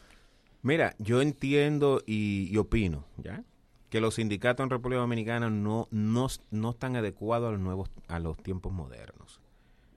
Mira, 0.62 0.94
yo 0.98 1.22
entiendo 1.22 2.02
y, 2.06 2.48
y 2.52 2.56
opino, 2.58 3.04
¿ya? 3.16 3.42
Que 3.88 4.00
los 4.00 4.14
sindicatos 4.14 4.62
en 4.62 4.70
República 4.70 5.00
Dominicana 5.00 5.50
no, 5.50 5.88
no, 5.90 6.28
no 6.52 6.70
están 6.70 6.94
adecuados 6.94 7.48
a 7.48 7.52
los 7.52 7.60
nuevos, 7.60 7.90
a 8.06 8.20
los 8.20 8.36
tiempos 8.40 8.72
modernos. 8.72 9.39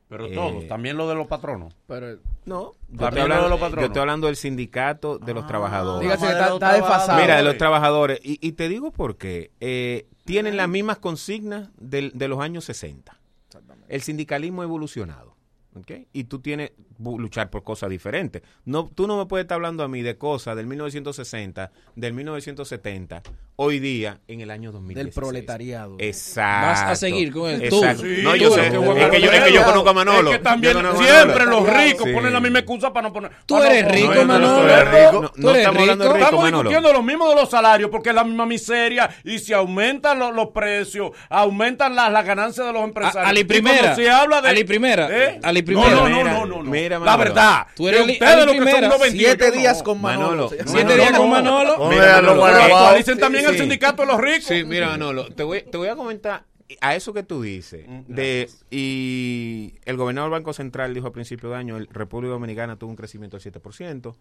Pero 0.09 0.27
Eh, 0.27 0.33
todos, 0.35 0.67
también 0.67 0.95
lo 0.97 1.07
de 1.09 1.15
los 1.15 1.27
patronos. 1.27 1.73
Pero 1.87 2.17
No, 2.45 2.73
yo 2.89 3.05
estoy, 3.05 3.09
de 3.15 3.21
hablando, 3.21 3.49
los 3.49 3.59
yo 3.59 3.65
patronos. 3.65 3.85
estoy 3.85 3.99
hablando 4.01 4.27
del 4.27 4.35
sindicato 4.35 5.17
de 5.17 5.33
los 5.33 5.47
trabajadores. 5.47 6.01
dígase 6.01 6.27
que 6.27 6.33
de 6.33 6.53
está, 6.53 6.73
desfasado. 6.73 7.21
Mira, 7.21 7.37
de 7.37 7.43
los 7.43 7.57
Trabajadores. 7.57 8.19
Y, 8.23 8.37
y 8.45 8.51
te 8.51 8.69
digo 8.69 8.91
por 8.91 9.17
qué. 9.17 9.51
Eh, 9.59 10.07
tienen 10.25 10.55
las 10.57 10.67
mismas 10.69 10.99
consignas 10.99 11.69
del- 11.77 12.11
de 12.13 12.27
los 12.27 12.39
años 12.39 12.65
60. 12.65 13.17
El 13.87 14.01
sindicalismo 14.01 14.61
ha 14.61 14.65
evolucionado. 14.65 15.32
¿Ok? 15.75 15.91
Y 16.13 16.25
tú 16.25 16.39
tienes 16.39 16.71
luchar 16.99 17.49
por 17.49 17.63
cosas 17.63 17.89
diferentes. 17.89 18.41
No, 18.65 18.89
tú 18.93 19.07
no 19.07 19.17
me 19.17 19.25
puedes 19.25 19.43
estar 19.45 19.55
hablando 19.55 19.83
a 19.83 19.87
mí 19.87 20.01
de 20.01 20.17
cosas 20.17 20.55
del 20.55 20.67
1960, 20.67 21.71
del 21.95 22.13
1970, 22.13 23.21
hoy 23.55 23.79
día, 23.79 24.19
en 24.27 24.41
el 24.41 24.49
año 24.51 24.71
2016. 24.71 25.05
Del 25.05 25.13
proletariado. 25.23 25.95
Exacto. 25.99 26.67
Vas 26.67 26.81
a 26.91 26.95
seguir 26.95 27.31
con 27.31 27.49
el 27.49 27.63
Exacto. 27.63 28.03
tú. 28.03 28.07
Sí, 28.09 28.21
no, 28.23 28.35
yo 28.35 28.49
tú, 28.49 28.55
sé. 28.55 28.67
Es 28.67 28.71
que 29.09 29.21
yo, 29.21 29.31
es 29.31 29.43
que 29.43 29.53
yo 29.53 29.63
conozco 29.65 29.89
a 29.89 29.93
Manolo. 29.93 30.31
Es 30.31 30.37
que 30.37 30.43
también 30.43 30.77
a 30.77 30.95
siempre 30.95 31.45
Manolo. 31.45 31.65
los 31.65 31.77
ricos 31.83 32.07
Sí. 32.07 32.13
ponen 32.13 32.33
la 32.33 32.39
misma 32.39 32.59
excusa 32.59 32.91
para 32.93 33.07
no 33.07 33.13
poner. 33.13 33.31
Tú 33.45 33.57
no 33.57 33.63
eres 33.63 33.91
rico, 33.91 34.13
No, 34.13 34.21
no 34.21 34.25
Manolo. 34.25 34.67
estoy 34.69 34.85
rico. 35.01 35.21
No, 35.21 35.29
Tú 35.31 35.41
no 35.41 35.49
eres 35.49 35.59
estamos 35.61 35.81
hablando 35.81 36.03
de 36.05 36.09
rico. 36.13 36.23
Estamos 36.25 36.43
Manolo. 36.43 36.69
discutiendo 36.69 36.93
lo 36.93 37.03
mismo 37.03 37.29
de 37.29 37.35
los 37.35 37.49
salarios 37.49 37.89
porque 37.89 38.09
es 38.09 38.15
la 38.15 38.23
misma 38.23 38.45
miseria 38.45 39.09
y 39.23 39.39
si 39.39 39.53
aumentan 39.53 40.19
lo- 40.19 40.31
los 40.31 40.49
precios, 40.49 41.11
aumentan 41.29 41.95
las, 41.95 42.11
las 42.11 42.25
ganancias 42.25 42.65
de 42.67 42.73
los 42.73 42.83
empresarios. 42.83 43.29
A- 43.29 43.33
Y 43.33 43.45
cuando 43.45 43.69
Primera, 43.71 43.95
se 43.95 44.09
habla 44.09 44.41
de 44.41 44.49
Ali 44.49 44.63
Primera, 44.63 45.07
¿Eh? 45.11 45.39
Ali 45.63 45.75
Primera. 45.75 45.89
No, 45.91 46.01
no, 46.01 46.09
no, 46.09 46.15
Mira, 46.17 46.33
no, 46.33 46.45
no, 46.45 46.63
no. 46.63 46.71
mira, 46.71 46.99
la 46.99 47.05
Manolo. 47.05 47.23
verdad. 47.23 47.67
Tú 47.75 47.87
eres 47.87 48.05
que 48.05 48.11
ustedes 48.13 48.31
Ali 48.33 48.45
lo 48.45 48.51
que 48.51 48.57
son 48.57 48.65
Primera. 48.65 48.87
unos 48.87 48.99
vendidos, 49.01 49.25
Siete 49.37 49.45
yo 49.55 49.59
días 49.61 49.77
no. 49.79 49.83
con 49.83 50.01
Manolo. 50.01 50.27
Manolo. 50.49 50.49
Siete 50.67 50.95
días 50.95 51.11
con 51.11 51.19
no. 51.21 51.27
Manolo. 51.35 51.77
No, 51.77 51.89
Mira. 51.89 52.17
Actualicen 52.17 53.19
también 53.19 53.43
Sí, 53.45 53.49
el 53.49 53.55
sí. 53.55 53.59
sindicato 53.61 54.01
de 54.03 54.07
los 54.07 54.19
ricos. 54.21 54.43
Sí, 54.45 54.63
mira, 54.63 54.87
Manolo, 54.89 55.27
te 55.33 55.43
voy, 55.43 55.61
te 55.63 55.77
voy 55.77 55.87
a 55.87 55.95
comentar 55.95 56.43
a 56.81 56.95
eso 56.95 57.13
que 57.13 57.23
tú 57.23 57.41
dices. 57.41 57.85
de 58.07 58.49
Y 58.71 59.73
el 59.85 59.97
gobernador 59.97 60.29
del 60.31 60.39
Banco 60.39 60.53
Central 60.53 60.93
dijo 60.93 61.07
a 61.07 61.13
principio 61.13 61.49
de 61.51 61.55
año, 61.57 61.77
el 61.77 61.87
República 61.87 62.31
Dominicana 62.33 62.75
tuvo 62.77 62.89
un 62.89 62.95
crecimiento 62.95 63.37
del 63.37 63.53
7%. 63.53 64.15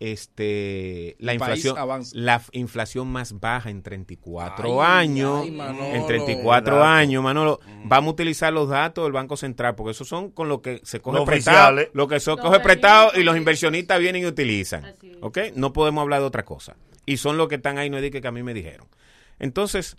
Este, 0.00 1.16
la 1.18 1.32
El 1.32 1.38
inflación, 1.40 1.76
la 2.12 2.40
inflación 2.52 3.08
más 3.08 3.40
baja 3.40 3.68
en 3.68 3.82
34 3.82 4.80
Ay, 4.80 5.08
años, 5.08 5.40
ay, 5.42 5.50
Manolo. 5.50 5.84
en 5.86 6.06
34 6.06 6.74
Dato. 6.76 6.86
años, 6.86 7.22
Manolo, 7.24 7.58
vamos 7.84 8.10
a 8.10 8.12
utilizar 8.12 8.52
los 8.52 8.68
datos 8.68 9.04
del 9.04 9.12
Banco 9.12 9.36
Central 9.36 9.74
porque 9.74 9.90
esos 9.90 10.06
son 10.06 10.30
con 10.30 10.48
lo 10.48 10.62
que 10.62 10.80
se 10.84 11.00
coge 11.00 11.18
Los 11.18 11.26
prestado, 11.26 11.56
oficiales. 11.74 11.90
lo 11.94 12.06
que 12.06 12.20
se 12.20 12.30
Los 12.30 12.40
coge 12.40 12.60
prestado 12.60 13.10
y 13.16 13.24
los 13.24 13.36
inversionistas 13.36 13.98
vienen 13.98 14.22
y 14.22 14.26
utilizan. 14.26 14.94
¿ok? 15.20 15.38
No 15.56 15.72
podemos 15.72 16.02
hablar 16.02 16.20
de 16.20 16.26
otra 16.26 16.44
cosa 16.44 16.76
y 17.04 17.16
son 17.16 17.36
los 17.36 17.48
que 17.48 17.56
están 17.56 17.76
ahí, 17.78 17.90
no 17.90 17.96
es 17.96 18.02
de 18.02 18.10
que 18.12 18.26
a 18.26 18.30
mí 18.32 18.44
me 18.44 18.54
dijeron. 18.54 18.86
Entonces, 19.40 19.96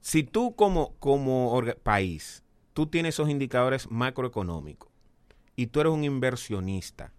si 0.00 0.22
tú 0.22 0.54
como, 0.56 0.94
como 1.00 1.60
país, 1.82 2.42
tú 2.72 2.86
tienes 2.86 3.14
esos 3.16 3.28
indicadores 3.28 3.90
macroeconómicos 3.90 4.88
y 5.54 5.66
tú 5.66 5.80
eres 5.80 5.92
un 5.92 6.04
inversionista 6.04 7.12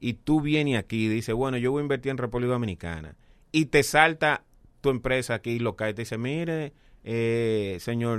y 0.00 0.14
tú 0.14 0.40
vienes 0.40 0.78
aquí 0.78 1.06
y 1.06 1.08
dices, 1.08 1.34
bueno, 1.34 1.56
yo 1.58 1.70
voy 1.72 1.80
a 1.80 1.82
invertir 1.82 2.10
en 2.10 2.18
República 2.18 2.52
Dominicana 2.52 3.16
y 3.52 3.66
te 3.66 3.82
salta 3.82 4.44
tu 4.80 4.90
empresa 4.90 5.34
aquí 5.34 5.58
local 5.58 5.90
y 5.90 5.94
te 5.94 6.02
dice, 6.02 6.16
mire, 6.18 6.72
eh, 7.04 7.76
señor, 7.80 8.18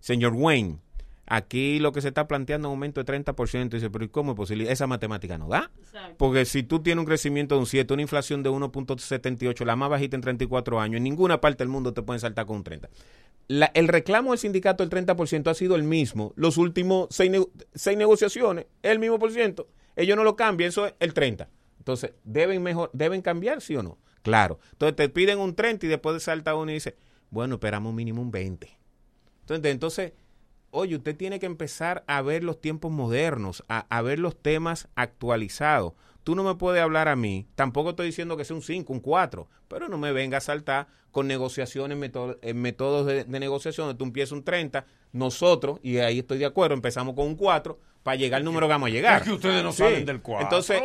señor 0.00 0.32
Wayne, 0.34 0.78
aquí 1.26 1.78
lo 1.78 1.92
que 1.92 2.00
se 2.00 2.08
está 2.08 2.26
planteando 2.28 2.68
es 2.68 2.70
un 2.70 2.76
aumento 2.76 3.02
de 3.02 3.12
30%. 3.12 3.66
Y 3.66 3.68
dice, 3.76 3.90
pero 3.90 4.04
¿y 4.04 4.08
cómo 4.08 4.32
es 4.32 4.36
posible? 4.36 4.70
Esa 4.70 4.86
matemática 4.86 5.36
no 5.36 5.48
da. 5.48 5.70
Exacto. 5.80 6.14
Porque 6.16 6.44
si 6.44 6.62
tú 6.62 6.80
tienes 6.80 7.00
un 7.00 7.06
crecimiento 7.06 7.54
de 7.56 7.60
un 7.60 7.66
7, 7.66 7.92
una 7.92 8.02
inflación 8.02 8.42
de 8.42 8.50
1.78, 8.50 9.64
la 9.64 9.76
más 9.76 9.90
bajita 9.90 10.16
en 10.16 10.22
34 10.22 10.80
años, 10.80 10.96
en 10.98 11.04
ninguna 11.04 11.40
parte 11.40 11.58
del 11.64 11.68
mundo 11.68 11.92
te 11.92 12.02
pueden 12.02 12.20
saltar 12.20 12.46
con 12.46 12.56
un 12.58 12.64
30. 12.64 12.88
La- 13.48 13.70
el 13.74 13.88
reclamo 13.88 14.30
del 14.30 14.38
sindicato 14.38 14.86
del 14.86 14.90
30% 14.90 15.48
ha 15.50 15.54
sido 15.54 15.74
el 15.74 15.82
mismo 15.82 16.32
los 16.36 16.56
últimos 16.58 17.08
seis, 17.10 17.30
nego- 17.30 17.50
seis 17.74 17.96
negociaciones, 17.96 18.66
el 18.82 18.98
mismo 18.98 19.18
por 19.18 19.32
ciento. 19.32 19.66
Ellos 19.98 20.16
no 20.16 20.24
lo 20.24 20.36
cambian, 20.36 20.68
eso 20.68 20.86
es 20.86 20.94
el 21.00 21.12
30. 21.12 21.48
Entonces, 21.78 22.12
¿deben, 22.24 22.62
mejor, 22.62 22.90
¿deben 22.92 23.20
cambiar, 23.20 23.60
sí 23.60 23.76
o 23.76 23.82
no? 23.82 23.98
Claro. 24.22 24.58
Entonces 24.72 24.96
te 24.96 25.08
piden 25.08 25.38
un 25.38 25.54
30 25.54 25.86
y 25.86 25.88
después 25.88 26.22
salta 26.22 26.54
uno 26.54 26.70
y 26.70 26.74
dice, 26.74 26.96
bueno, 27.30 27.56
esperamos 27.56 27.92
mínimo 27.92 28.22
un 28.22 28.30
20. 28.30 28.78
Entonces, 29.40 29.72
entonces 29.72 30.12
oye, 30.70 30.96
usted 30.96 31.16
tiene 31.16 31.38
que 31.38 31.46
empezar 31.46 32.04
a 32.06 32.22
ver 32.22 32.44
los 32.44 32.60
tiempos 32.60 32.90
modernos, 32.90 33.64
a, 33.68 34.02
ver 34.02 34.18
los 34.18 34.40
temas 34.40 34.88
actualizados. 34.94 35.94
Tú 36.24 36.34
no 36.34 36.44
me 36.44 36.54
puedes 36.56 36.82
hablar 36.82 37.08
a 37.08 37.16
mí, 37.16 37.46
tampoco 37.54 37.90
estoy 37.90 38.06
diciendo 38.06 38.36
que 38.36 38.44
sea 38.44 38.56
un 38.56 38.62
5, 38.62 38.92
un 38.92 39.00
4, 39.00 39.48
pero 39.66 39.88
no 39.88 39.96
me 39.96 40.12
venga 40.12 40.38
a 40.38 40.42
saltar 40.42 40.88
con 41.10 41.26
negociaciones, 41.26 41.98
eh, 42.42 42.54
métodos 42.54 43.06
de, 43.06 43.24
de 43.24 43.40
negociación, 43.40 43.96
tú 43.96 44.04
empiezas 44.04 44.32
un 44.32 44.44
30, 44.44 44.84
nosotros, 45.12 45.80
y 45.82 45.98
ahí 45.98 46.18
estoy 46.18 46.38
de 46.38 46.44
acuerdo, 46.44 46.74
empezamos 46.74 47.14
con 47.14 47.26
un 47.26 47.36
4 47.36 47.78
para 48.08 48.16
llegar 48.16 48.38
al 48.38 48.44
número 48.44 48.66
que 48.66 48.72
vamos 48.72 48.88
a 48.88 48.90
llegar. 48.92 49.18
Es 49.20 49.28
que 49.28 49.34
ustedes 49.34 49.62
no 49.62 49.72
Sí. 49.72 49.78
salen 49.78 50.06
del 50.06 50.22
cuadro. 50.22 50.44
Entonces, 50.46 50.80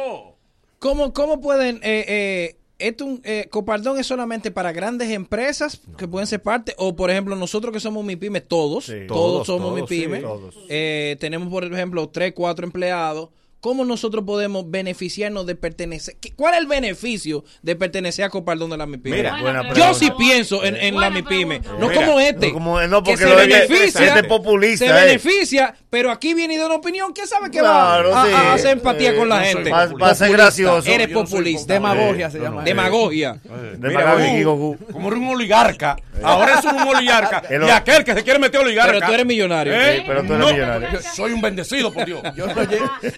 ¿Cómo, 0.80 1.14
cómo 1.14 1.40
pueden... 1.40 1.78
Eh, 1.78 2.04
eh, 2.08 2.56
esto, 2.80 3.06
un- 3.06 3.22
eh, 3.24 3.48
Copardón 3.50 3.98
es 3.98 4.06
solamente 4.08 4.52
para 4.52 4.74
grandes 4.74 5.10
empresas 5.12 5.80
que 5.98 6.06
pueden 6.06 6.28
ser 6.28 6.42
parte, 6.42 6.76
o 6.78 6.94
por 6.98 7.10
ejemplo 7.10 7.34
nosotros 7.38 7.72
que 7.72 7.80
somos 7.80 8.04
MIPYME, 8.04 8.42
todos, 8.42 8.86
Sí. 8.88 9.08
todos, 9.08 9.46
Todos, 9.46 9.48
somos 9.48 9.76
todos, 9.78 9.90
sí. 9.90 10.06
Todos. 10.22 10.56
Eh, 10.68 11.16
tenemos 11.22 11.48
por 11.48 11.64
ejemplo 11.64 12.10
tres, 12.10 12.34
cuatro 12.36 12.66
empleados, 12.66 13.30
¿cómo 13.64 13.86
nosotros 13.86 14.26
podemos 14.28 14.70
beneficiarnos 14.70 15.46
de 15.46 15.56
pertenecer? 15.56 16.18
¿Qué- 16.20 16.34
¿Cuál 16.36 16.56
es 16.56 16.60
el 16.60 16.68
beneficio 16.68 17.46
de 17.62 17.78
pertenecer 17.78 18.26
a 18.26 18.30
Copardón 18.30 18.70
de 18.72 18.78
la 18.78 18.86
MIPYME? 18.86 19.16
Mira, 19.16 19.30
Buena 19.32 19.44
buena 19.44 19.60
pregunta. 19.62 19.88
Yo 19.88 19.94
sí 19.94 20.12
pienso 20.18 20.66
en, 20.66 20.76
en 20.76 21.00
la 21.00 21.10
MIPYME, 21.10 21.62
no 21.80 21.88
Mira, 21.88 21.94
como 22.06 22.20
este. 22.20 22.48
No, 22.48 22.54
como, 22.54 22.82
no 22.82 23.02
que 23.04 23.12
porque 23.12 23.24
se 23.24 23.30
lo 23.30 23.38
de- 23.38 23.48
beneficia, 23.48 24.06
este 24.08 24.20
es 24.20 24.28
populista. 24.28 24.86
se 24.86 24.92
eh. 24.92 25.06
beneficia, 25.06 25.74
pero 25.90 26.12
aquí 26.12 26.34
viene 26.34 26.56
y 26.56 26.58
da 26.58 26.66
una 26.66 26.76
opinión. 26.76 27.14
¿Quién 27.14 27.26
sabe 27.28 27.50
que 27.50 27.60
Claro, 27.60 28.10
va 28.10 28.24
a, 28.24 28.26
sí. 28.28 28.34
a 28.34 28.54
hacer 28.54 28.72
empatía 28.72 29.12
Eh, 29.12 29.16
con 29.16 29.30
la 29.30 29.38
no 29.40 29.46
soy 29.46 29.54
gente? 29.54 29.70
Va, 29.72 29.82
a 29.84 29.88
ser 29.88 29.94
Populista. 29.98 30.28
gracioso. 30.28 30.90
Eres 30.92 31.08
Yo 31.08 31.14
no 31.14 31.20
soy 31.22 31.26
populista. 31.38 31.74
Demagogia 31.74 32.28
Eh, 32.28 32.32
se 32.32 32.40
llama. 32.40 32.64
Demagogia. 32.64 33.40
Demagogia. 33.78 34.78
Como 34.92 35.08
era 35.08 35.18
un 35.18 35.28
oligarca. 35.30 35.96
Ahora 36.22 36.60
es 36.60 36.66
un 36.66 36.80
oligarca. 36.80 37.44
El 37.50 37.64
y 37.64 37.70
aquel 37.70 38.04
que 38.04 38.14
se 38.14 38.24
quiere 38.24 38.40
meter 38.40 38.60
oligarca. 38.62 38.92
Pero 38.94 39.06
tú 39.08 39.14
eres 39.14 39.26
millonario. 39.26 39.74
¿Eh? 39.74 39.98
Sí, 39.98 40.04
pero 40.06 40.24
tú 40.24 40.34
eres 40.34 40.52
millonario. 40.54 40.90
Soy 41.16 41.32
un 41.34 41.42
bendecido, 41.42 41.92
por 41.94 42.06
Dios. 42.06 42.22
Yo 42.36 42.46
soy 42.54 42.68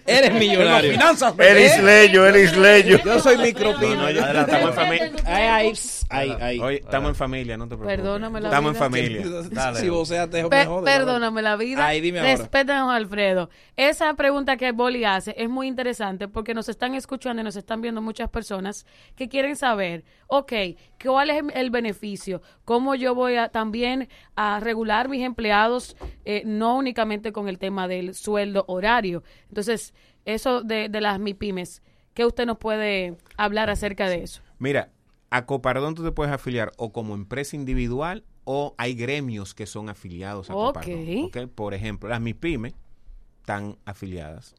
Eres 0.05 0.33
millonario. 0.35 0.91
finanzas. 0.91 1.33
El 1.37 1.59
isleño, 1.59 2.25
el 2.25 2.35
isleño. 2.37 2.99
Yo 3.03 3.19
soy 3.19 3.37
no, 3.37 3.43
micropino. 3.43 3.95
no, 3.95 4.09
ya 4.11 4.41
estamos 4.41 4.69
en 4.69 4.73
familia. 4.73 5.11
Ay, 5.25 5.43
ay, 5.43 5.71
pss, 5.73 6.04
ay, 6.19 6.37
ay. 6.41 6.59
Oye, 6.59 6.77
estamos 6.77 7.09
en 7.09 7.15
familia, 7.15 7.57
no 7.57 7.65
te 7.67 7.75
preocupes. 7.75 7.95
Perdóname 7.97 8.41
la 8.41 8.47
Estamos 8.49 8.69
en 8.69 8.73
vida. 8.73 8.83
familia. 9.23 9.75
Si 9.75 9.89
vos 9.89 10.07
seas 10.07 10.29
te 10.29 10.43
Pe- 10.43 10.57
me 10.57 10.65
jode, 10.65 10.85
perdóname 10.85 11.41
la 11.41 11.55
vida. 11.55 11.85
Ay, 11.85 12.01
dime 12.01 12.19
ahora. 12.19 12.35
Respétanos, 12.35 12.91
Alfredo. 12.93 13.49
Esa 13.75 14.13
pregunta 14.15 14.57
que 14.57 14.71
Boli 14.71 15.03
hace 15.05 15.33
es 15.37 15.49
muy 15.49 15.67
interesante 15.67 16.27
porque 16.27 16.53
nos 16.53 16.69
están 16.69 16.95
escuchando 16.95 17.41
y 17.41 17.45
nos 17.45 17.55
están 17.55 17.81
viendo 17.81 18.01
muchas 18.01 18.29
personas 18.29 18.85
que 19.15 19.27
quieren 19.29 19.55
saber, 19.55 20.03
ok, 20.27 20.53
¿cuál 21.03 21.29
es 21.29 21.43
el 21.53 21.69
beneficio? 21.69 22.41
¿Cómo 22.63 22.95
yo 22.95 23.13
voy 23.15 23.35
a 23.35 23.49
también 23.49 24.09
a 24.35 24.59
regular 24.59 25.09
mis 25.09 25.21
empleados, 25.23 25.95
eh, 26.25 26.43
no 26.45 26.75
únicamente 26.77 27.31
con 27.31 27.47
el 27.49 27.59
tema 27.59 27.87
del 27.87 28.13
sueldo 28.15 28.65
horario? 28.67 29.23
Entonces, 29.49 29.93
eso 30.25 30.61
de, 30.61 30.89
de 30.89 31.01
las 31.01 31.19
MIPIMES, 31.19 31.81
¿qué 32.13 32.25
usted 32.25 32.45
nos 32.45 32.57
puede 32.57 33.17
hablar 33.37 33.69
acerca 33.69 34.09
de 34.09 34.23
eso? 34.23 34.41
Mira, 34.57 34.89
a 35.29 35.45
Copardón 35.45 35.95
tú 35.95 36.03
te 36.03 36.11
puedes 36.11 36.33
afiliar 36.33 36.71
o 36.77 36.91
como 36.93 37.13
empresa 37.15 37.55
individual 37.55 38.23
o 38.43 38.75
hay 38.77 38.93
gremios 38.95 39.53
que 39.53 39.65
son 39.65 39.89
afiliados 39.89 40.49
a. 40.49 40.53
Copardón. 40.53 41.49
Por 41.55 41.73
ejemplo, 41.73 42.09
las 42.09 42.21
MIPYME 42.21 42.73
están 43.41 43.77
afiliadas 43.85 44.55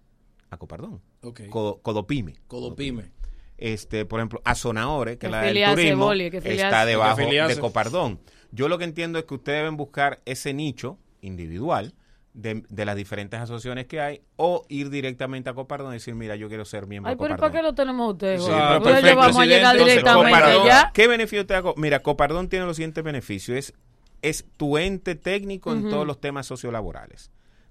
a 0.51 0.57
Copardón. 0.57 1.01
Ok. 1.23 1.43
Codo- 1.49 1.81
Codopyme. 1.83 2.35
Codopime. 2.47 3.11
Este, 3.59 4.05
por 4.05 4.21
ejemplo, 4.21 4.43
Azonadore, 4.45 5.17
que 5.19 5.27
es 5.27 5.33
la 5.33 5.43
del 5.43 5.55
turismo, 5.75 6.05
Boli, 6.05 6.31
que 6.31 6.39
está 6.39 6.85
debajo 6.85 7.17
Que 7.17 7.43
de 7.43 7.59
Copardón. 7.59 8.21
Yo 8.53 8.69
lo 8.69 8.77
que 8.79 8.85
entiendo 8.85 9.19
es 9.19 9.25
que 9.25 9.35
ustedes 9.35 9.61
deben 9.61 9.77
buscar 9.77 10.21
ese 10.27 10.53
nicho 10.53 10.99
individual 11.23 11.95
de, 12.37 12.63
de 12.69 12.85
las 12.85 12.95
diferentes 12.97 13.41
asociaciones 13.41 13.87
que 13.87 13.99
hay 14.01 14.21
o 14.37 14.65
ir 14.69 14.91
directamente 14.91 15.49
a 15.49 15.55
Copardón 15.55 15.93
y 15.93 15.95
decir, 15.95 16.15
mira, 16.15 16.37
yo 16.37 16.49
quiero 16.49 16.67
ser 16.67 16.87
miembro 16.87 17.09
Ay, 17.09 17.15
de 17.15 17.19
pero 17.19 17.35
¿y 17.35 17.37
Copardón. 17.37 17.51
¿para 17.53 17.61
qué 17.61 17.67
lo 17.67 17.75
tenemos 17.75 18.13
ustedes? 18.13 18.43
Sí, 18.45 18.51
ya 18.51 18.79
perfecto, 18.81 19.17
vamos 19.17 19.39
a 19.39 19.47
llegar 19.47 19.77
directamente 19.79 20.31
Copardón, 20.31 20.63
allá. 20.63 20.91
¿Qué 20.93 21.09
beneficio 21.09 21.47
te 21.47 21.55
hago? 21.55 21.75
Mira, 21.79 22.03
Copardón 22.03 22.49
tiene 22.49 22.67
los 22.67 22.77
siguientes 22.77 23.03
beneficios. 23.03 23.57
Es, 23.57 23.75
es 24.21 24.45
tu 24.59 24.77
ente 24.77 25.15
técnico 25.15 25.73
en 25.73 25.89
todos 25.89 26.07
los 26.07 26.21
temas 26.21 26.47
sociolaborales. 26.47 27.31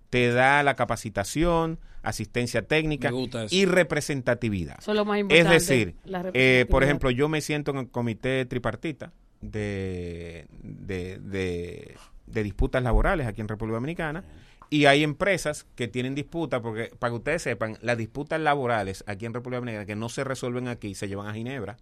Te 0.10 0.30
da 0.32 0.64
la 0.64 0.76
capacitación, 0.76 1.80
asistencia 2.02 2.62
técnica 2.64 3.12
y 3.52 3.66
representatividad. 3.66 4.78
Eso 4.80 4.92
es 4.92 4.98
lo 4.98 5.06
más 5.06 5.18
Es 5.18 5.22
importante. 5.22 5.54
decir, 5.54 5.96
la 6.06 6.30
eh, 6.34 6.66
por 6.70 6.84
ejemplo, 6.84 7.12
yo 7.12 7.30
me 7.30 7.42
siento 7.42 7.72
en 7.72 7.78
el 7.78 7.90
comité 7.90 8.46
tripartita 8.46 9.12
de, 9.42 10.48
de, 10.62 11.20
de- 11.20 11.96
de 12.28 12.44
disputas 12.44 12.82
laborales 12.82 13.28
aquí 13.28 13.42
en 13.42 13.48
República 13.48 13.76
Dominicana 13.76 14.24
y 14.70 14.86
hay 14.86 15.04
empresas 15.04 15.66
que 15.76 15.88
tienen 15.88 16.16
disputas, 16.16 16.62
porque 16.62 16.92
para 17.00 17.12
que 17.12 17.18
ustedes 17.18 17.42
sepan, 17.42 17.78
las 17.82 17.98
disputas 17.98 18.40
laborales 18.40 19.04
aquí 19.08 19.26
en 19.26 19.34
República 19.34 19.60
Dominicana 19.60 19.86
que 19.86 19.96
no 19.96 20.10
se 20.10 20.24
resuelven 20.24 20.68
aquí 20.68 20.96
se 20.96 21.08
llevan 21.08 21.28
a 21.28 21.34
Ginebra. 21.34 21.78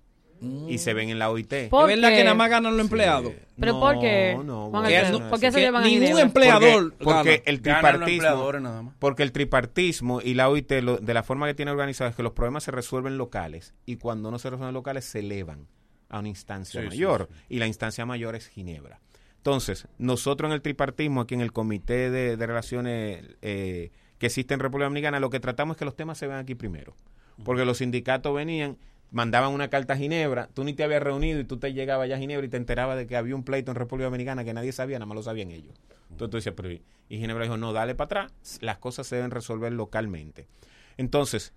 y 0.68 0.78
se 0.80 0.94
ven 0.94 1.10
en 1.10 1.20
la 1.20 1.30
OIT. 1.32 1.70
¿Por 1.70 1.90
¿Es 1.90 1.96
verdad 1.96 2.18
que 2.18 2.24
nada 2.26 2.36
más 2.36 2.50
ganan 2.50 2.74
los 2.76 2.82
empleados? 2.82 3.32
¿Pero 3.58 3.74
No, 3.74 3.80
por 3.80 4.00
qué? 4.02 4.38
no, 4.44 4.70
Juan 4.72 4.86
Que 4.88 4.98
Alfredo, 4.98 5.20
no- 5.22 5.30
¿Por 5.30 5.40
qué 5.40 5.52
se 5.54 5.60
llevan 5.62 5.84
a 5.84 5.86
ningún 5.88 6.20
empleador 6.20 6.94
Porque, 7.02 7.44
el 7.46 7.62
tripartismo, 7.62 8.08
empleadores 8.10 8.62
nada 8.62 8.82
más. 8.82 8.96
porque 9.00 9.24
el 9.24 9.32
tripartismo 9.32 10.20
y 10.22 10.34
la 10.34 10.50
OIT, 10.50 10.70
lo- 10.82 10.98
de 10.98 11.14
la 11.14 11.24
forma 11.24 11.48
que 11.48 11.54
tiene 11.54 11.72
organizado, 11.72 12.10
es 12.10 12.16
que 12.18 12.24
los 12.24 12.34
problemas 12.34 12.64
se 12.66 12.72
resuelven 12.72 13.18
locales 13.18 13.74
y 13.86 13.96
cuando 13.96 14.32
no 14.32 14.40
se 14.40 14.50
resuelven 14.50 14.74
locales 14.74 15.06
se 15.06 15.20
elevan 15.20 15.68
a 16.10 16.20
una 16.20 16.28
instancia 16.28 16.82
Sí, 16.82 16.88
sí, 16.88 16.90
mayor 16.90 17.30
y 17.48 17.60
la 17.60 17.68
instancia 17.68 18.06
mayor 18.06 18.36
es 18.36 18.48
Ginebra. 18.50 19.00
Entonces, 19.44 19.90
nosotros 19.98 20.48
en 20.48 20.54
el 20.54 20.62
tripartismo, 20.62 21.20
aquí 21.20 21.34
en 21.34 21.42
el 21.42 21.52
Comité 21.52 22.10
de, 22.10 22.38
Relaciones 22.38 23.26
eh, 23.42 23.92
que 24.18 24.28
existe 24.28 24.54
en 24.54 24.62
República 24.62 24.86
Dominicana, 24.86 25.20
lo 25.20 25.30
que 25.30 25.42
tratamos 25.42 25.76
es 25.76 25.80
que 25.80 25.84
los 25.84 25.98
temas 25.98 26.18
se 26.18 26.28
vean 26.28 26.40
aquí 26.40 26.56
primero. 26.56 26.96
Porque 27.44 27.66
los 27.66 27.80
sindicatos 27.80 28.34
venían, 28.34 28.78
mandaban 29.12 29.52
una 29.52 29.68
carta 29.68 29.96
a 29.96 29.98
Ginebra, 29.98 30.48
tú 30.54 30.64
ni 30.64 30.72
te 30.74 30.86
habías 30.86 31.04
reunido 31.04 31.42
y 31.42 31.44
tú 31.44 31.58
te 31.58 31.74
llegabas 31.74 32.06
allá 32.06 32.16
a 32.16 32.20
Ginebra 32.20 32.46
y 32.46 32.50
te 32.50 32.56
enterabas 32.56 32.96
de 32.96 33.06
que 33.06 33.18
había 33.18 33.36
un 33.36 33.44
pleito 33.44 33.70
en 33.70 33.76
República 33.76 34.06
Dominicana 34.06 34.46
que 34.46 34.54
nadie 34.54 34.72
sabía, 34.72 34.98
nada 34.98 35.08
más 35.08 35.18
lo 35.18 35.24
sabían 35.24 35.52
ellos. 35.52 35.76
Entonces 36.10 36.46
tú 36.46 36.56
pero 36.56 36.72
y 36.72 36.82
Ginebra 37.10 37.44
dijo, 37.44 37.58
no, 37.58 37.74
dale 37.74 37.96
para 37.96 38.06
atrás, 38.06 38.60
las 38.62 38.78
cosas 38.78 39.08
se 39.08 39.18
deben 39.18 39.32
resolver 39.32 39.74
localmente. 39.74 40.48
Entonces, 40.96 41.54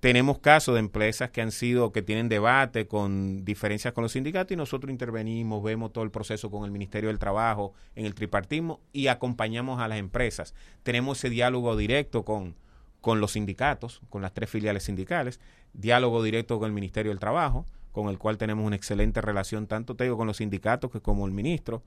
tenemos 0.00 0.38
casos 0.38 0.74
de 0.74 0.80
empresas 0.80 1.30
que 1.30 1.42
han 1.42 1.52
sido, 1.52 1.92
que 1.92 2.00
tienen 2.00 2.30
debate 2.30 2.86
con 2.88 3.44
diferencias 3.44 3.92
con 3.92 4.02
los 4.02 4.12
sindicatos 4.12 4.52
y 4.52 4.56
nosotros 4.56 4.90
intervenimos, 4.90 5.62
vemos 5.62 5.92
todo 5.92 6.04
el 6.04 6.10
proceso 6.10 6.50
con 6.50 6.64
el 6.64 6.70
Ministerio 6.70 7.08
del 7.10 7.18
Trabajo 7.18 7.74
en 7.94 8.06
el 8.06 8.14
tripartismo 8.14 8.80
y 8.94 9.08
acompañamos 9.08 9.78
a 9.78 9.88
las 9.88 9.98
empresas. 9.98 10.54
Tenemos 10.82 11.18
ese 11.18 11.28
diálogo 11.28 11.76
directo 11.76 12.24
con, 12.24 12.56
con 13.02 13.20
los 13.20 13.32
sindicatos, 13.32 14.00
con 14.08 14.22
las 14.22 14.32
tres 14.32 14.48
filiales 14.48 14.84
sindicales, 14.84 15.38
diálogo 15.74 16.22
directo 16.22 16.58
con 16.58 16.66
el 16.68 16.72
Ministerio 16.72 17.12
del 17.12 17.20
Trabajo, 17.20 17.66
con 17.92 18.08
el 18.08 18.16
cual 18.16 18.38
tenemos 18.38 18.66
una 18.66 18.76
excelente 18.76 19.20
relación, 19.20 19.66
tanto 19.66 19.96
te 19.96 20.04
digo 20.04 20.16
con 20.16 20.26
los 20.26 20.38
sindicatos 20.38 20.90
que 20.90 21.00
como 21.02 21.26
el 21.26 21.32
ministro. 21.32 21.82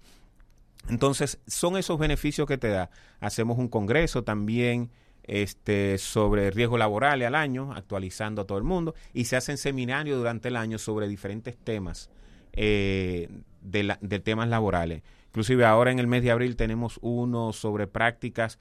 Entonces, 0.87 1.39
son 1.47 1.77
esos 1.77 1.97
beneficios 1.97 2.47
que 2.47 2.57
te 2.57 2.67
da. 2.67 2.91
Hacemos 3.21 3.57
un 3.57 3.69
congreso 3.69 4.23
también 4.23 4.91
este, 5.23 5.97
sobre 5.97 6.51
riesgos 6.51 6.79
laborales 6.79 7.27
al 7.27 7.35
año, 7.35 7.71
actualizando 7.73 8.41
a 8.41 8.45
todo 8.45 8.57
el 8.57 8.63
mundo, 8.63 8.93
y 9.13 9.25
se 9.25 9.35
hacen 9.35 9.57
seminarios 9.57 10.17
durante 10.17 10.49
el 10.49 10.55
año 10.57 10.77
sobre 10.77 11.07
diferentes 11.07 11.57
temas 11.57 12.09
eh, 12.53 13.29
de, 13.61 13.83
la- 13.83 13.97
de 14.01 14.19
temas 14.19 14.47
laborales. 14.49 15.01
Inclusive 15.27 15.65
ahora 15.65 15.91
en 15.91 15.99
el 15.99 16.07
mes 16.07 16.21
de 16.23 16.31
abril 16.31 16.55
tenemos 16.55 16.99
uno 17.01 17.53
sobre 17.53 17.87
prácticas 17.87 18.59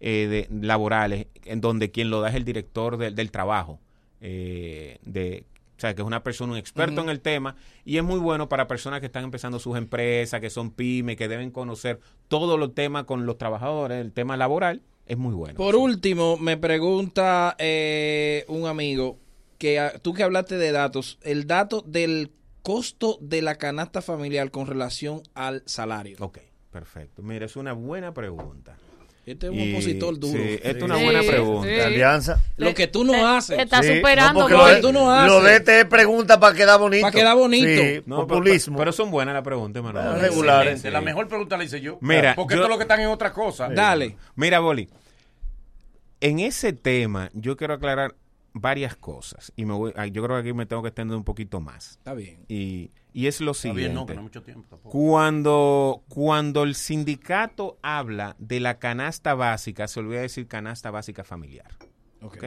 eh, 0.00 0.46
de, 0.50 0.66
laborales, 0.66 1.26
en 1.44 1.60
donde 1.60 1.90
quien 1.90 2.10
lo 2.10 2.20
da 2.20 2.28
es 2.30 2.34
el 2.34 2.44
director 2.44 2.96
del- 2.96 3.14
del 3.14 3.30
trabajo, 3.30 3.78
eh, 4.20 4.98
de, 5.04 5.44
o 5.76 5.80
sea, 5.80 5.94
que 5.94 6.02
es 6.02 6.06
una 6.06 6.24
persona, 6.24 6.52
un 6.52 6.58
experto 6.58 7.00
en 7.02 7.08
el 7.08 7.20
tema, 7.20 7.54
y 7.84 7.98
es 7.98 8.02
muy 8.02 8.18
bueno 8.18 8.48
para 8.48 8.66
personas 8.66 8.98
que 9.00 9.06
están 9.06 9.22
empezando 9.24 9.58
sus 9.60 9.76
empresas, 9.76 10.40
que 10.40 10.50
son 10.50 10.70
pymes, 10.72 11.16
que 11.16 11.28
deben 11.28 11.50
conocer 11.52 12.00
todos 12.26 12.58
los 12.58 12.74
temas 12.74 13.04
con 13.04 13.26
los 13.26 13.38
trabajadores, 13.38 14.00
el 14.00 14.12
tema 14.12 14.36
laboral, 14.36 14.82
es 15.08 15.18
muy 15.18 15.34
bueno. 15.34 15.56
Por 15.56 15.74
último, 15.74 16.36
me 16.36 16.56
pregunta 16.56 17.56
eh, 17.58 18.44
un 18.48 18.66
amigo 18.66 19.18
que 19.58 19.80
ah, 19.80 19.92
tú 20.00 20.14
que 20.14 20.22
hablaste 20.22 20.56
de 20.56 20.70
datos, 20.70 21.18
el 21.22 21.46
dato 21.46 21.80
del 21.80 22.30
costo 22.62 23.18
de 23.20 23.42
la 23.42 23.56
canasta 23.56 24.02
familiar 24.02 24.50
con 24.50 24.66
relación 24.66 25.22
al 25.34 25.62
salario. 25.66 26.18
Ok, 26.20 26.38
perfecto. 26.70 27.22
Mira, 27.22 27.46
es 27.46 27.56
una 27.56 27.72
buena 27.72 28.12
pregunta. 28.12 28.76
Este 29.30 29.46
es 29.46 29.52
un 29.52 29.58
Y- 29.58 29.72
opositor 29.72 30.18
duro. 30.18 30.32
sí, 30.42 30.54
esta 30.62 30.68
es 30.70 30.82
una 30.82 30.96
Sí, 30.98 31.04
buena 31.04 31.20
pregunta. 31.22 31.86
Alianza. 31.86 32.40
Lo 32.56 32.74
que 32.74 32.86
tú 32.86 33.04
no 33.04 33.26
haces. 33.28 33.56
te 33.56 33.62
Está 33.62 33.82
Sí, 33.82 33.96
superando, 33.96 34.48
no, 34.48 34.56
Lo 34.56 34.64
que 34.66 34.74
de- 34.74 34.80
tú 34.80 34.92
no 34.92 35.26
Lo 35.26 35.40
de 35.42 35.46
haces. 35.48 35.60
este 35.60 35.80
es 35.80 35.84
pregunta 35.86 36.40
para 36.40 36.56
quedar 36.56 36.80
bonito. 36.80 37.02
Pa' 37.06 37.12
quedar 37.12 37.36
bonito. 37.36 37.66
Sí, 37.66 38.02
No, 38.06 38.16
pero- 38.16 38.26
populismo. 38.28 38.78
Pero, 38.78 38.92
son 38.92 39.10
buenas 39.10 39.34
las 39.34 39.42
preguntas, 39.44 39.82
Manuel. 39.82 40.06
Ah, 40.06 40.16
regulares. 40.18 40.82
La 40.84 41.00
mejor 41.00 41.28
pregunta 41.28 41.56
la 41.56 41.64
hice 41.64 41.80
yo. 41.80 41.98
Mira, 42.00 42.34
porque 42.34 42.54
yo- 42.54 42.60
todo 42.60 42.68
lo 42.70 42.76
que 42.78 42.82
están 42.84 43.00
en 43.00 43.08
otra 43.08 43.32
cosa. 43.32 43.68
Dale. 43.68 44.16
Mira, 44.34 44.60
Boli, 44.60 44.88
en 46.20 46.40
ese 46.40 46.72
tema 46.72 47.30
yo 47.34 47.56
quiero 47.56 47.74
aclarar 47.74 48.14
varias 48.52 48.96
cosas 48.96 49.52
y 49.56 49.64
me 49.64 49.74
voy, 49.74 49.92
yo 50.10 50.22
creo 50.24 50.36
que 50.36 50.40
aquí 50.48 50.52
me 50.52 50.66
tengo 50.66 50.82
que 50.82 50.88
extender 50.88 51.16
un 51.16 51.24
poquito 51.24 51.60
más. 51.60 51.92
Está 51.92 52.14
bien. 52.14 52.44
Y, 52.48 52.90
y 53.12 53.26
es 53.26 53.40
lo 53.40 53.54
siguiente. 53.54 53.80
bien, 53.80 53.94
no, 53.94 54.06
que 54.06 54.14
no 54.14 54.20
hay 54.20 54.24
mucho 54.24 54.42
tiempo 54.42 54.66
tampoco. 54.68 54.90
Cuando, 54.90 56.02
cuando 56.08 56.62
el 56.62 56.74
sindicato 56.74 57.78
habla 57.82 58.36
de 58.38 58.60
la 58.60 58.78
canasta 58.78 59.34
básica, 59.34 59.88
se 59.88 60.00
olvida 60.00 60.20
decir 60.20 60.46
canasta 60.46 60.90
básica 60.90 61.24
familiar. 61.24 61.72
Ok. 62.20 62.36
¿ok? 62.36 62.44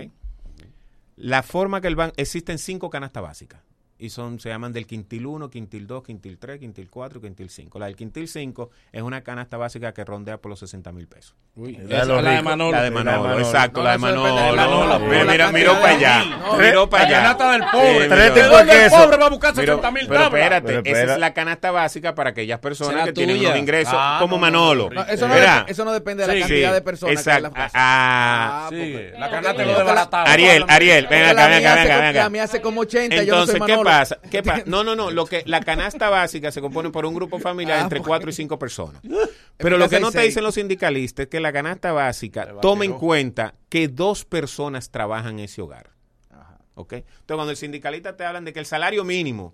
La 1.15 1.43
forma 1.43 1.82
que 1.82 1.88
el 1.88 1.95
banco, 1.95 2.13
existen 2.17 2.58
cinco 2.58 2.89
canastas 2.89 3.24
básicas. 3.24 3.62
Y 4.04 4.10
son, 4.10 4.40
se 4.40 4.50
llaman 4.50 4.74
del 4.74 4.88
quintil 4.88 5.28
1, 5.28 5.52
quintil 5.52 5.86
2, 5.86 6.02
quintil 6.04 6.40
3, 6.40 6.58
quintil 6.60 6.90
4 6.90 7.20
y 7.20 7.22
quintil 7.22 7.50
5. 7.52 7.78
La 7.78 7.86
del 7.86 7.96
quintil 7.96 8.28
5 8.28 8.72
es 8.92 9.02
una 9.04 9.22
canasta 9.22 9.58
básica 9.58 9.94
que 9.94 10.04
rondea 10.04 10.40
por 10.40 10.50
los 10.50 10.58
60 10.60 10.92
mil 10.92 11.08
pesos. 11.08 11.36
Uy, 11.56 11.74
La 11.78 12.02
esa 12.02 12.18
es 12.18 12.24
la 12.24 12.32
de. 12.32 12.42
Manolo. 12.42 12.72
La 12.72 12.82
de 12.84 12.90
la 12.90 12.96
Manolo, 13.04 13.38
exacto, 13.40 13.80
No, 13.82 13.84
la 13.84 13.92
de 13.92 13.98
Manolo. 14.00 14.36
de 14.36 14.52
Manolo, 14.54 15.00
Mira, 15.02 15.10
pero 15.12 15.24
la 15.26 15.32
mira, 15.32 15.52
miró 15.52 15.74
para 15.74 15.94
allá. 15.96 16.24
Miró 16.58 16.90
para 16.90 17.04
La 17.04 17.10
allá. 17.10 17.22
canasta 17.38 17.52
del 17.52 17.62
pobre. 17.72 18.02
Sí, 18.02 18.10
Tres 18.10 18.34
miró. 18.34 18.34
tipos 18.48 18.66
¿De 18.66 18.86
el 18.86 18.90
pobre 18.90 19.18
va 19.18 19.26
a 19.26 19.30
buscar 19.30 19.54
Pero, 19.54 19.74
60 19.76 19.92
mil 19.92 20.08
pero 20.08 20.24
espérate, 20.24 20.66
Pero 20.68 20.80
esa 20.80 20.90
espera. 20.90 21.14
es 21.14 21.20
la 21.20 21.34
canasta 21.36 21.70
básica 21.72 22.16
para 22.16 22.30
aquellas 22.32 22.60
personas 22.60 22.94
Será 22.94 23.06
que 23.06 23.14
tienen 23.14 23.36
tuya. 23.38 23.50
unos 23.50 23.60
ingresos 23.60 23.94
Ah, 23.96 24.18
como 24.20 24.38
no, 24.38 24.40
no, 24.40 24.42
Manolo. 24.42 24.90
no, 24.90 25.02
eso, 25.04 25.28
eso 25.68 25.86
no 25.86 25.92
depende 25.94 26.24
de 26.24 26.28
la 26.28 26.34
Sí, 26.34 26.40
cantidad 26.40 26.70
Sí, 26.70 26.74
de 26.74 26.82
personas 26.82 27.14
exacto. 27.18 27.52
la. 27.56 27.72
Ah, 27.76 28.70
la 28.72 29.30
canasta 29.30 29.64
lo 29.64 29.72
la- 29.74 29.78
desbaratado. 29.78 30.28
Ariel, 30.28 30.66
Ariel, 30.68 31.06
ven 31.08 31.22
la 31.24 31.30
acá, 31.32 31.48
ven 31.48 31.58
acá, 31.66 31.76
ven 31.76 31.84
hace 31.92 31.94
acá. 31.94 32.14
La 32.24 32.30
mía 32.30 32.44
hace 32.46 32.62
como 32.62 32.82
80, 32.82 33.16
yo 33.18 33.20
no 33.20 33.24
Entonces, 33.42 33.58
soy 33.58 33.66
¿qué 33.68 33.72
Manolo. 33.74 33.90
Pasa? 33.99 34.19
¿Qué 34.30 34.43
pasa? 34.43 34.63
No, 34.67 34.84
no, 34.84 34.95
no. 34.95 35.12
Lo 35.12 35.25
que, 35.25 35.43
la 35.45 35.62
canasta 35.62 36.10
básica 36.10 36.51
se 36.51 36.62
compone 36.62 36.89
por 36.89 37.06
un 37.06 37.13
grupo 37.13 37.39
familiar 37.39 37.80
Ah, 37.80 37.84
entre 37.84 37.99
porque- 37.99 38.08
cuatro 38.10 38.30
y 38.30 38.34
cinco 38.34 38.58
personas. 38.60 39.01
Pero 39.58 39.77
lo 39.77 39.88
que 39.89 39.99
no 39.99 40.12
te 40.12 40.21
dicen 40.21 40.43
los 40.43 40.56
sindicalistas 40.56 41.23
es 41.25 41.30
que 41.30 41.39
la 41.39 41.54
canasta 41.54 41.91
básica 41.91 42.56
toma 42.62 42.86
en 42.86 42.93
cuenta 42.93 43.56
que 43.69 43.88
dos 43.88 44.25
personas 44.25 44.89
trabajan 44.91 45.39
en 45.39 45.45
ese 45.45 45.62
hogar. 45.62 45.91
¿Ok? 46.75 46.93
Entonces, 46.93 47.25
cuando 47.27 47.51
el 47.51 47.58
sindicalista 47.58 48.15
te 48.17 48.23
hablan 48.25 48.45
de 48.45 48.54
que 48.54 48.60
el 48.60 48.65
salario 48.65 49.04
mínimo, 49.04 49.54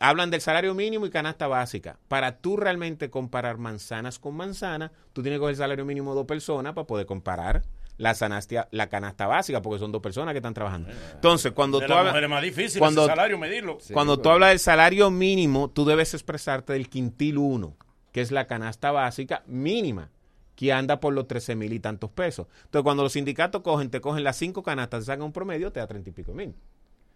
hablan 0.00 0.30
del 0.30 0.40
salario 0.40 0.74
mínimo 0.74 1.06
y 1.06 1.10
canasta 1.10 1.46
básica. 1.46 1.98
Para 2.08 2.38
tú 2.38 2.56
realmente 2.56 3.10
comparar 3.10 3.58
manzanas 3.58 4.18
con 4.18 4.34
manzanas, 4.34 4.90
tú 5.12 5.22
tienes 5.22 5.36
que 5.36 5.40
coger 5.40 5.52
el 5.52 5.58
salario 5.58 5.84
mínimo 5.84 6.10
de 6.10 6.16
dos 6.16 6.26
personas 6.26 6.72
para 6.74 6.86
poder 6.86 7.06
comparar 7.06 7.62
la, 7.96 8.12
sanastia- 8.14 8.68
la 8.70 8.88
canasta 8.88 9.26
básica, 9.26 9.62
porque 9.62 9.78
son 9.78 9.92
dos 9.92 10.02
personas 10.02 10.32
que 10.32 10.38
están 10.38 10.54
trabajando. 10.54 10.90
Entonces, 11.14 11.52
cuando 11.52 11.78
De 11.80 11.86
tú 11.86 11.92
la 11.92 12.00
hablas... 12.00 12.16
es 12.22 12.28
más 12.28 12.42
difícil 12.42 12.78
cuando- 12.78 13.02
ese 13.02 13.10
salario 13.10 13.38
medirlo. 13.38 13.78
Cuando 13.92 14.18
tú 14.18 14.28
hablas 14.30 14.50
del 14.50 14.58
salario 14.58 15.10
mínimo, 15.10 15.70
tú 15.70 15.84
debes 15.84 16.12
expresarte 16.14 16.72
del 16.72 16.88
quintil 16.88 17.38
1, 17.38 17.76
que 18.12 18.20
es 18.20 18.30
la 18.32 18.46
canasta 18.46 18.90
básica 18.90 19.42
mínima, 19.46 20.10
que 20.56 20.72
anda 20.72 21.00
por 21.00 21.12
los 21.12 21.26
13 21.26 21.56
mil 21.56 21.72
y 21.72 21.80
tantos 21.80 22.10
pesos. 22.10 22.46
Entonces, 22.64 22.84
cuando 22.84 23.02
los 23.02 23.12
sindicatos 23.12 23.62
cogen, 23.62 23.90
te 23.90 24.00
cogen 24.00 24.22
las 24.24 24.36
cinco 24.36 24.62
canastas, 24.62 25.00
te 25.00 25.06
sacan 25.06 25.22
un 25.26 25.32
promedio, 25.32 25.72
te 25.72 25.80
da 25.80 25.86
30 25.86 26.10
y 26.10 26.12
pico 26.12 26.32
mil. 26.32 26.54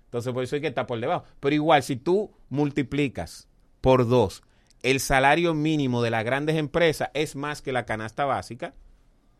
Entonces, 0.06 0.32
por 0.32 0.42
eso 0.42 0.56
hay 0.56 0.60
que 0.62 0.68
estar 0.68 0.86
por 0.86 0.98
debajo. 0.98 1.24
Pero 1.38 1.54
igual, 1.54 1.82
si 1.82 1.96
tú 1.96 2.32
multiplicas 2.48 3.48
por 3.80 4.08
dos 4.08 4.42
el 4.82 5.00
salario 5.00 5.54
mínimo 5.54 6.02
de 6.02 6.10
las 6.10 6.24
grandes 6.24 6.56
empresas, 6.56 7.10
es 7.14 7.34
más 7.36 7.62
que 7.62 7.72
la 7.72 7.84
canasta 7.84 8.24
básica 8.24 8.74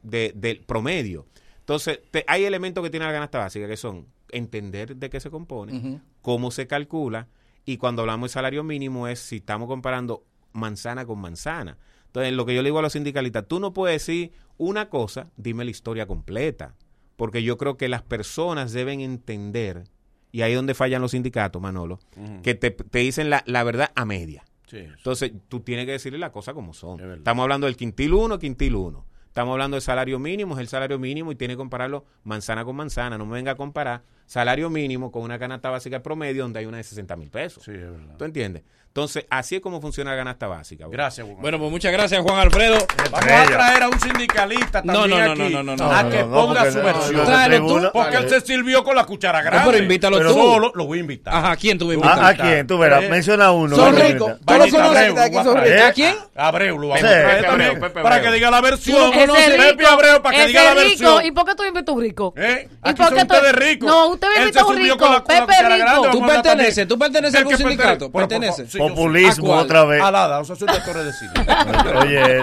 de- 0.03 0.33
del 0.35 0.61
promedio. 0.61 1.27
Entonces, 1.61 2.01
te- 2.11 2.25
hay 2.27 2.45
elementos 2.45 2.83
que 2.83 2.91
tiene 2.91 3.07
la 3.07 3.13
canasta 3.13 3.39
básica 3.39 3.67
que 3.69 3.77
son 3.77 4.07
entender 4.31 4.97
de 4.97 5.11
qué 5.11 5.21
se 5.21 5.31
compone, 5.31 6.01
cómo 6.23 6.51
se 6.51 6.67
calcula 6.67 7.29
y 7.65 7.77
cuando 7.77 8.03
hablamos 8.03 8.31
de 8.31 8.35
salario 8.35 8.63
mínimo 8.65 9.09
es 9.09 9.19
si 9.21 9.37
estamos 9.37 9.69
comparando 9.69 10.25
manzana 10.53 11.05
con 11.07 11.19
manzana. 11.19 11.79
Entonces, 12.07 12.33
lo 12.33 12.47
que 12.47 12.55
yo 12.55 12.63
le 12.63 12.69
digo 12.69 12.79
a 12.79 12.83
los 12.83 12.93
sindicalistas, 12.95 13.47
tú 13.47 13.61
no 13.61 13.73
puedes 13.75 14.01
decir 14.07 14.33
una 14.57 14.89
cosa, 14.89 15.31
dime 15.37 15.65
la 15.65 15.71
historia 15.71 16.07
completa, 16.07 16.75
porque 17.17 17.43
yo 17.43 17.59
creo 17.59 17.77
que 17.77 17.89
las 17.89 18.03
personas 18.03 18.73
deben 18.73 19.01
entender, 19.01 19.85
y 20.33 20.41
ahí 20.43 20.53
es 20.53 20.57
donde 20.57 20.75
fallan 20.75 21.03
los 21.03 21.11
sindicatos, 21.13 21.61
Manolo, 21.61 21.99
que 22.43 22.55
te, 22.55 22.71
te 22.71 22.99
dicen 23.01 23.29
la, 23.31 23.43
la 23.47 23.63
verdad 23.63 23.93
a 23.95 24.05
media. 24.07 24.45
Sí, 24.67 24.79
Entonces, 24.79 25.33
tú 25.49 25.61
tienes 25.61 25.87
que 25.87 25.93
decirle 25.93 26.19
las 26.19 26.31
cosas 26.31 26.55
como 26.55 26.73
son. 26.75 27.01
Es. 27.01 27.19
Estamos 27.19 27.43
hablando 27.43 27.67
del 27.67 27.77
quintil 27.77 28.13
1, 28.15 28.39
quintil 28.39 28.75
1. 28.75 29.05
Estamos 29.29 29.53
hablando 29.53 29.77
del 29.77 29.83
salario 29.83 30.19
mínimo, 30.19 30.55
es 30.55 30.61
el 30.61 30.69
salario 30.69 30.99
mínimo 30.99 31.31
y 31.31 31.37
tiene 31.37 31.55
que 31.55 31.59
compararlo 31.59 32.05
manzana 32.25 32.65
con 32.65 32.75
manzana. 32.75 33.17
No 33.17 33.25
me 33.25 33.35
venga 33.35 33.53
a 33.53 33.57
comparar 33.57 34.03
salario 34.29 34.71
mínimo 34.71 35.11
con 35.11 35.23
una 35.23 35.39
canasta 35.39 35.71
básica 35.71 36.01
promedio 36.03 36.43
donde 36.45 36.61
hay 36.61 36.67
una 36.67 36.77
de 36.77 36.85
60 36.85 37.17
mil 37.17 37.31
pesos. 37.31 37.65
sí, 37.65 37.73
es 37.73 37.81
verdad. 37.81 38.15
¿Tú 38.17 38.25
entiendes? 38.25 38.63
Entonces, 38.89 39.27
así 39.31 39.55
es 39.57 39.61
como 39.61 39.81
funciona 39.81 40.11
la 40.13 40.17
canasta 40.17 40.49
básica. 40.49 40.87
Gracias, 40.91 41.25
Juan. 41.25 41.41
Bueno, 41.41 41.59
pues 41.59 41.71
muchas 41.71 41.93
gracias, 41.93 42.21
Juan 42.21 42.37
Alfredo. 42.41 42.79
Vamos 43.13 43.31
a 43.31 43.45
traer 43.47 43.83
a 43.85 43.89
un 43.91 44.01
sindicalista 44.01 44.83
No, 44.83 44.93
también 45.03 45.21
no, 45.21 45.27
no, 45.27 45.33
aquí 45.45 45.53
no, 45.55 45.63
no, 45.63 45.77
no, 45.77 45.91
a 45.93 46.03
no, 46.03 46.11
que 46.11 46.19
no, 46.19 46.27
no, 46.27 46.35
ponga 46.35 46.73
su 46.73 46.79
no, 46.79 46.85
versión. 46.85 47.17
no, 47.17 47.25
Tráelo 47.25 47.67
tú. 47.67 47.91
Porque 47.93 48.17
él 48.17 48.29
se 48.29 48.41
sirvió 48.41 48.83
con 48.83 48.97
la 48.97 49.05
cuchara 49.05 49.43
grande. 49.43 49.71
pero 49.71 49.83
invítalo 49.83 50.17
Pero 50.19 50.33
tú. 50.35 50.41
Solo 50.41 50.73
lo 50.75 50.87
voy 50.87 50.99
a 50.99 51.01
invitar. 51.03 51.33
Ajá, 51.33 51.57
¿quién 51.57 51.79
tú 51.79 51.87
me 51.87 51.95
invitas? 51.95 52.19
¿A, 52.19 52.29
a 52.29 52.35
quién? 52.35 52.67
Tú 52.67 52.77
verás, 52.79 53.05
Eh, 53.05 53.09
menciona 53.09 53.53
uno. 53.53 53.77
son 53.77 53.95
tú 53.95 54.03
ricos. 54.03 54.33
a. 54.47 55.87
¿A 55.89 55.93
quién? 55.93 56.17
Abreu 56.35 56.79
lo 56.79 56.89
vamos 56.89 57.05
a 57.05 57.41
también, 57.43 57.81
para 57.81 58.21
que 58.21 58.33
diga 58.33 58.51
la 58.51 58.61
versión. 58.61 59.13
Pepe 59.13 59.87
Abreu 59.87 60.23
para 60.23 60.37
que 60.39 60.47
diga 60.47 60.65
la 60.65 60.71
rico. 60.71 60.83
versión. 60.89 61.25
¿Y 61.27 61.31
por 61.31 61.45
qué 61.45 61.55
tú 61.55 61.63
invitas 61.65 61.95
un 61.95 62.01
rico? 62.01 62.35
¿Eh? 62.37 62.69
¿Y 62.85 62.93
por 62.95 63.15
qué 63.15 63.25
tú-. 63.25 63.87
No, 63.87 64.17
usted 64.27 64.63
un 64.63 64.77
rico, 64.77 64.97
con 64.99 65.13
la- 65.13 65.17
con 65.21 65.27
Pepe 65.27 65.45
cuchara 65.47 65.75
Rico. 65.77 65.87
grande, 65.87 66.09
¿Tú 66.11 66.27
perteneces? 66.27 66.89
¿Tú 66.89 66.99
perteneces 66.99 67.35
a 67.35 67.39
¿El 67.39 67.45
algún 67.45 67.57
sindicato? 67.59 68.11
Populismo 68.11 69.53
otra 69.55 69.85
vez. 69.85 70.03
Alada, 70.03 70.41
o 70.41 70.45
sea, 70.45 70.57
soy 70.57 70.69
director 70.69 70.97
de 71.03 71.13
cine. 71.13 71.31
Oye. 72.01 72.43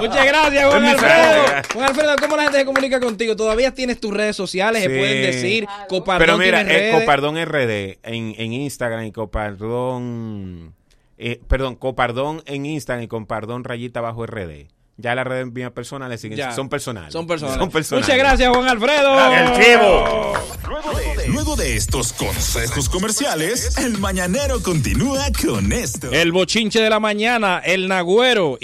Muchas 0.00 0.26
gracias, 0.26 0.66
Juan 0.70 0.84
Alfredo. 0.84 1.44
Juan 1.74 1.88
Alfredo, 1.88 2.16
¿cómo 2.20 2.36
la 2.36 2.42
gente 2.44 2.58
se 2.58 2.64
comunica 2.64 3.00
contigo? 3.00 3.36
¿Todavía 3.36 3.72
tienes 3.74 4.00
tus 4.00 4.12
redes 4.14 4.36
sociales? 4.36 4.82
¿Se 4.82 4.88
Sí. 4.90 4.98
pueden 4.98 5.22
decir? 5.22 5.66
Copardón 5.88 6.18
Pero 6.26 6.38
mira, 6.38 6.62
redes. 6.62 6.98
Copardón 7.00 7.36
RD 7.36 7.98
en, 8.02 8.34
en 8.36 8.52
Instagram 8.52 9.04
y 9.04 9.12
Copardón. 9.12 10.74
eh, 11.18 11.40
perdón, 11.48 11.76
Copardón 11.76 12.42
en 12.46 12.66
Instagram 12.66 13.04
y 13.04 13.08
Copardón 13.08 13.64
rayita 13.64 14.00
bajo 14.00 14.24
RD. 14.26 14.68
Ya 15.00 15.14
las 15.14 15.26
redes 15.26 15.50
mías 15.52 15.72
personales 15.72 16.20
siguen- 16.22 16.36
Ya. 16.36 16.52
son 16.52 16.68
personales. 16.68 17.12
Son 17.12 17.26
personales. 17.26 17.58
Son 17.60 17.70
personales. 17.70 18.06
Muchas 18.06 18.18
gracias, 18.18 18.48
Juan 18.54 18.68
Alfredo. 18.68 19.32
El 19.32 19.52
chivo. 19.64 20.32
Luego 21.28 21.56
de 21.56 21.76
estos 21.76 22.12
consejos 22.12 22.88
comerciales, 22.88 23.76
el 23.78 23.98
mañanero 23.98 24.62
continúa 24.62 25.26
con 25.44 25.72
esto. 25.72 26.10
El 26.12 26.32
bochinche 26.32 26.80
de 26.80 26.90
la 26.90 27.00
mañana, 27.00 27.58
el 27.64 27.88
nagüero. 27.88 28.58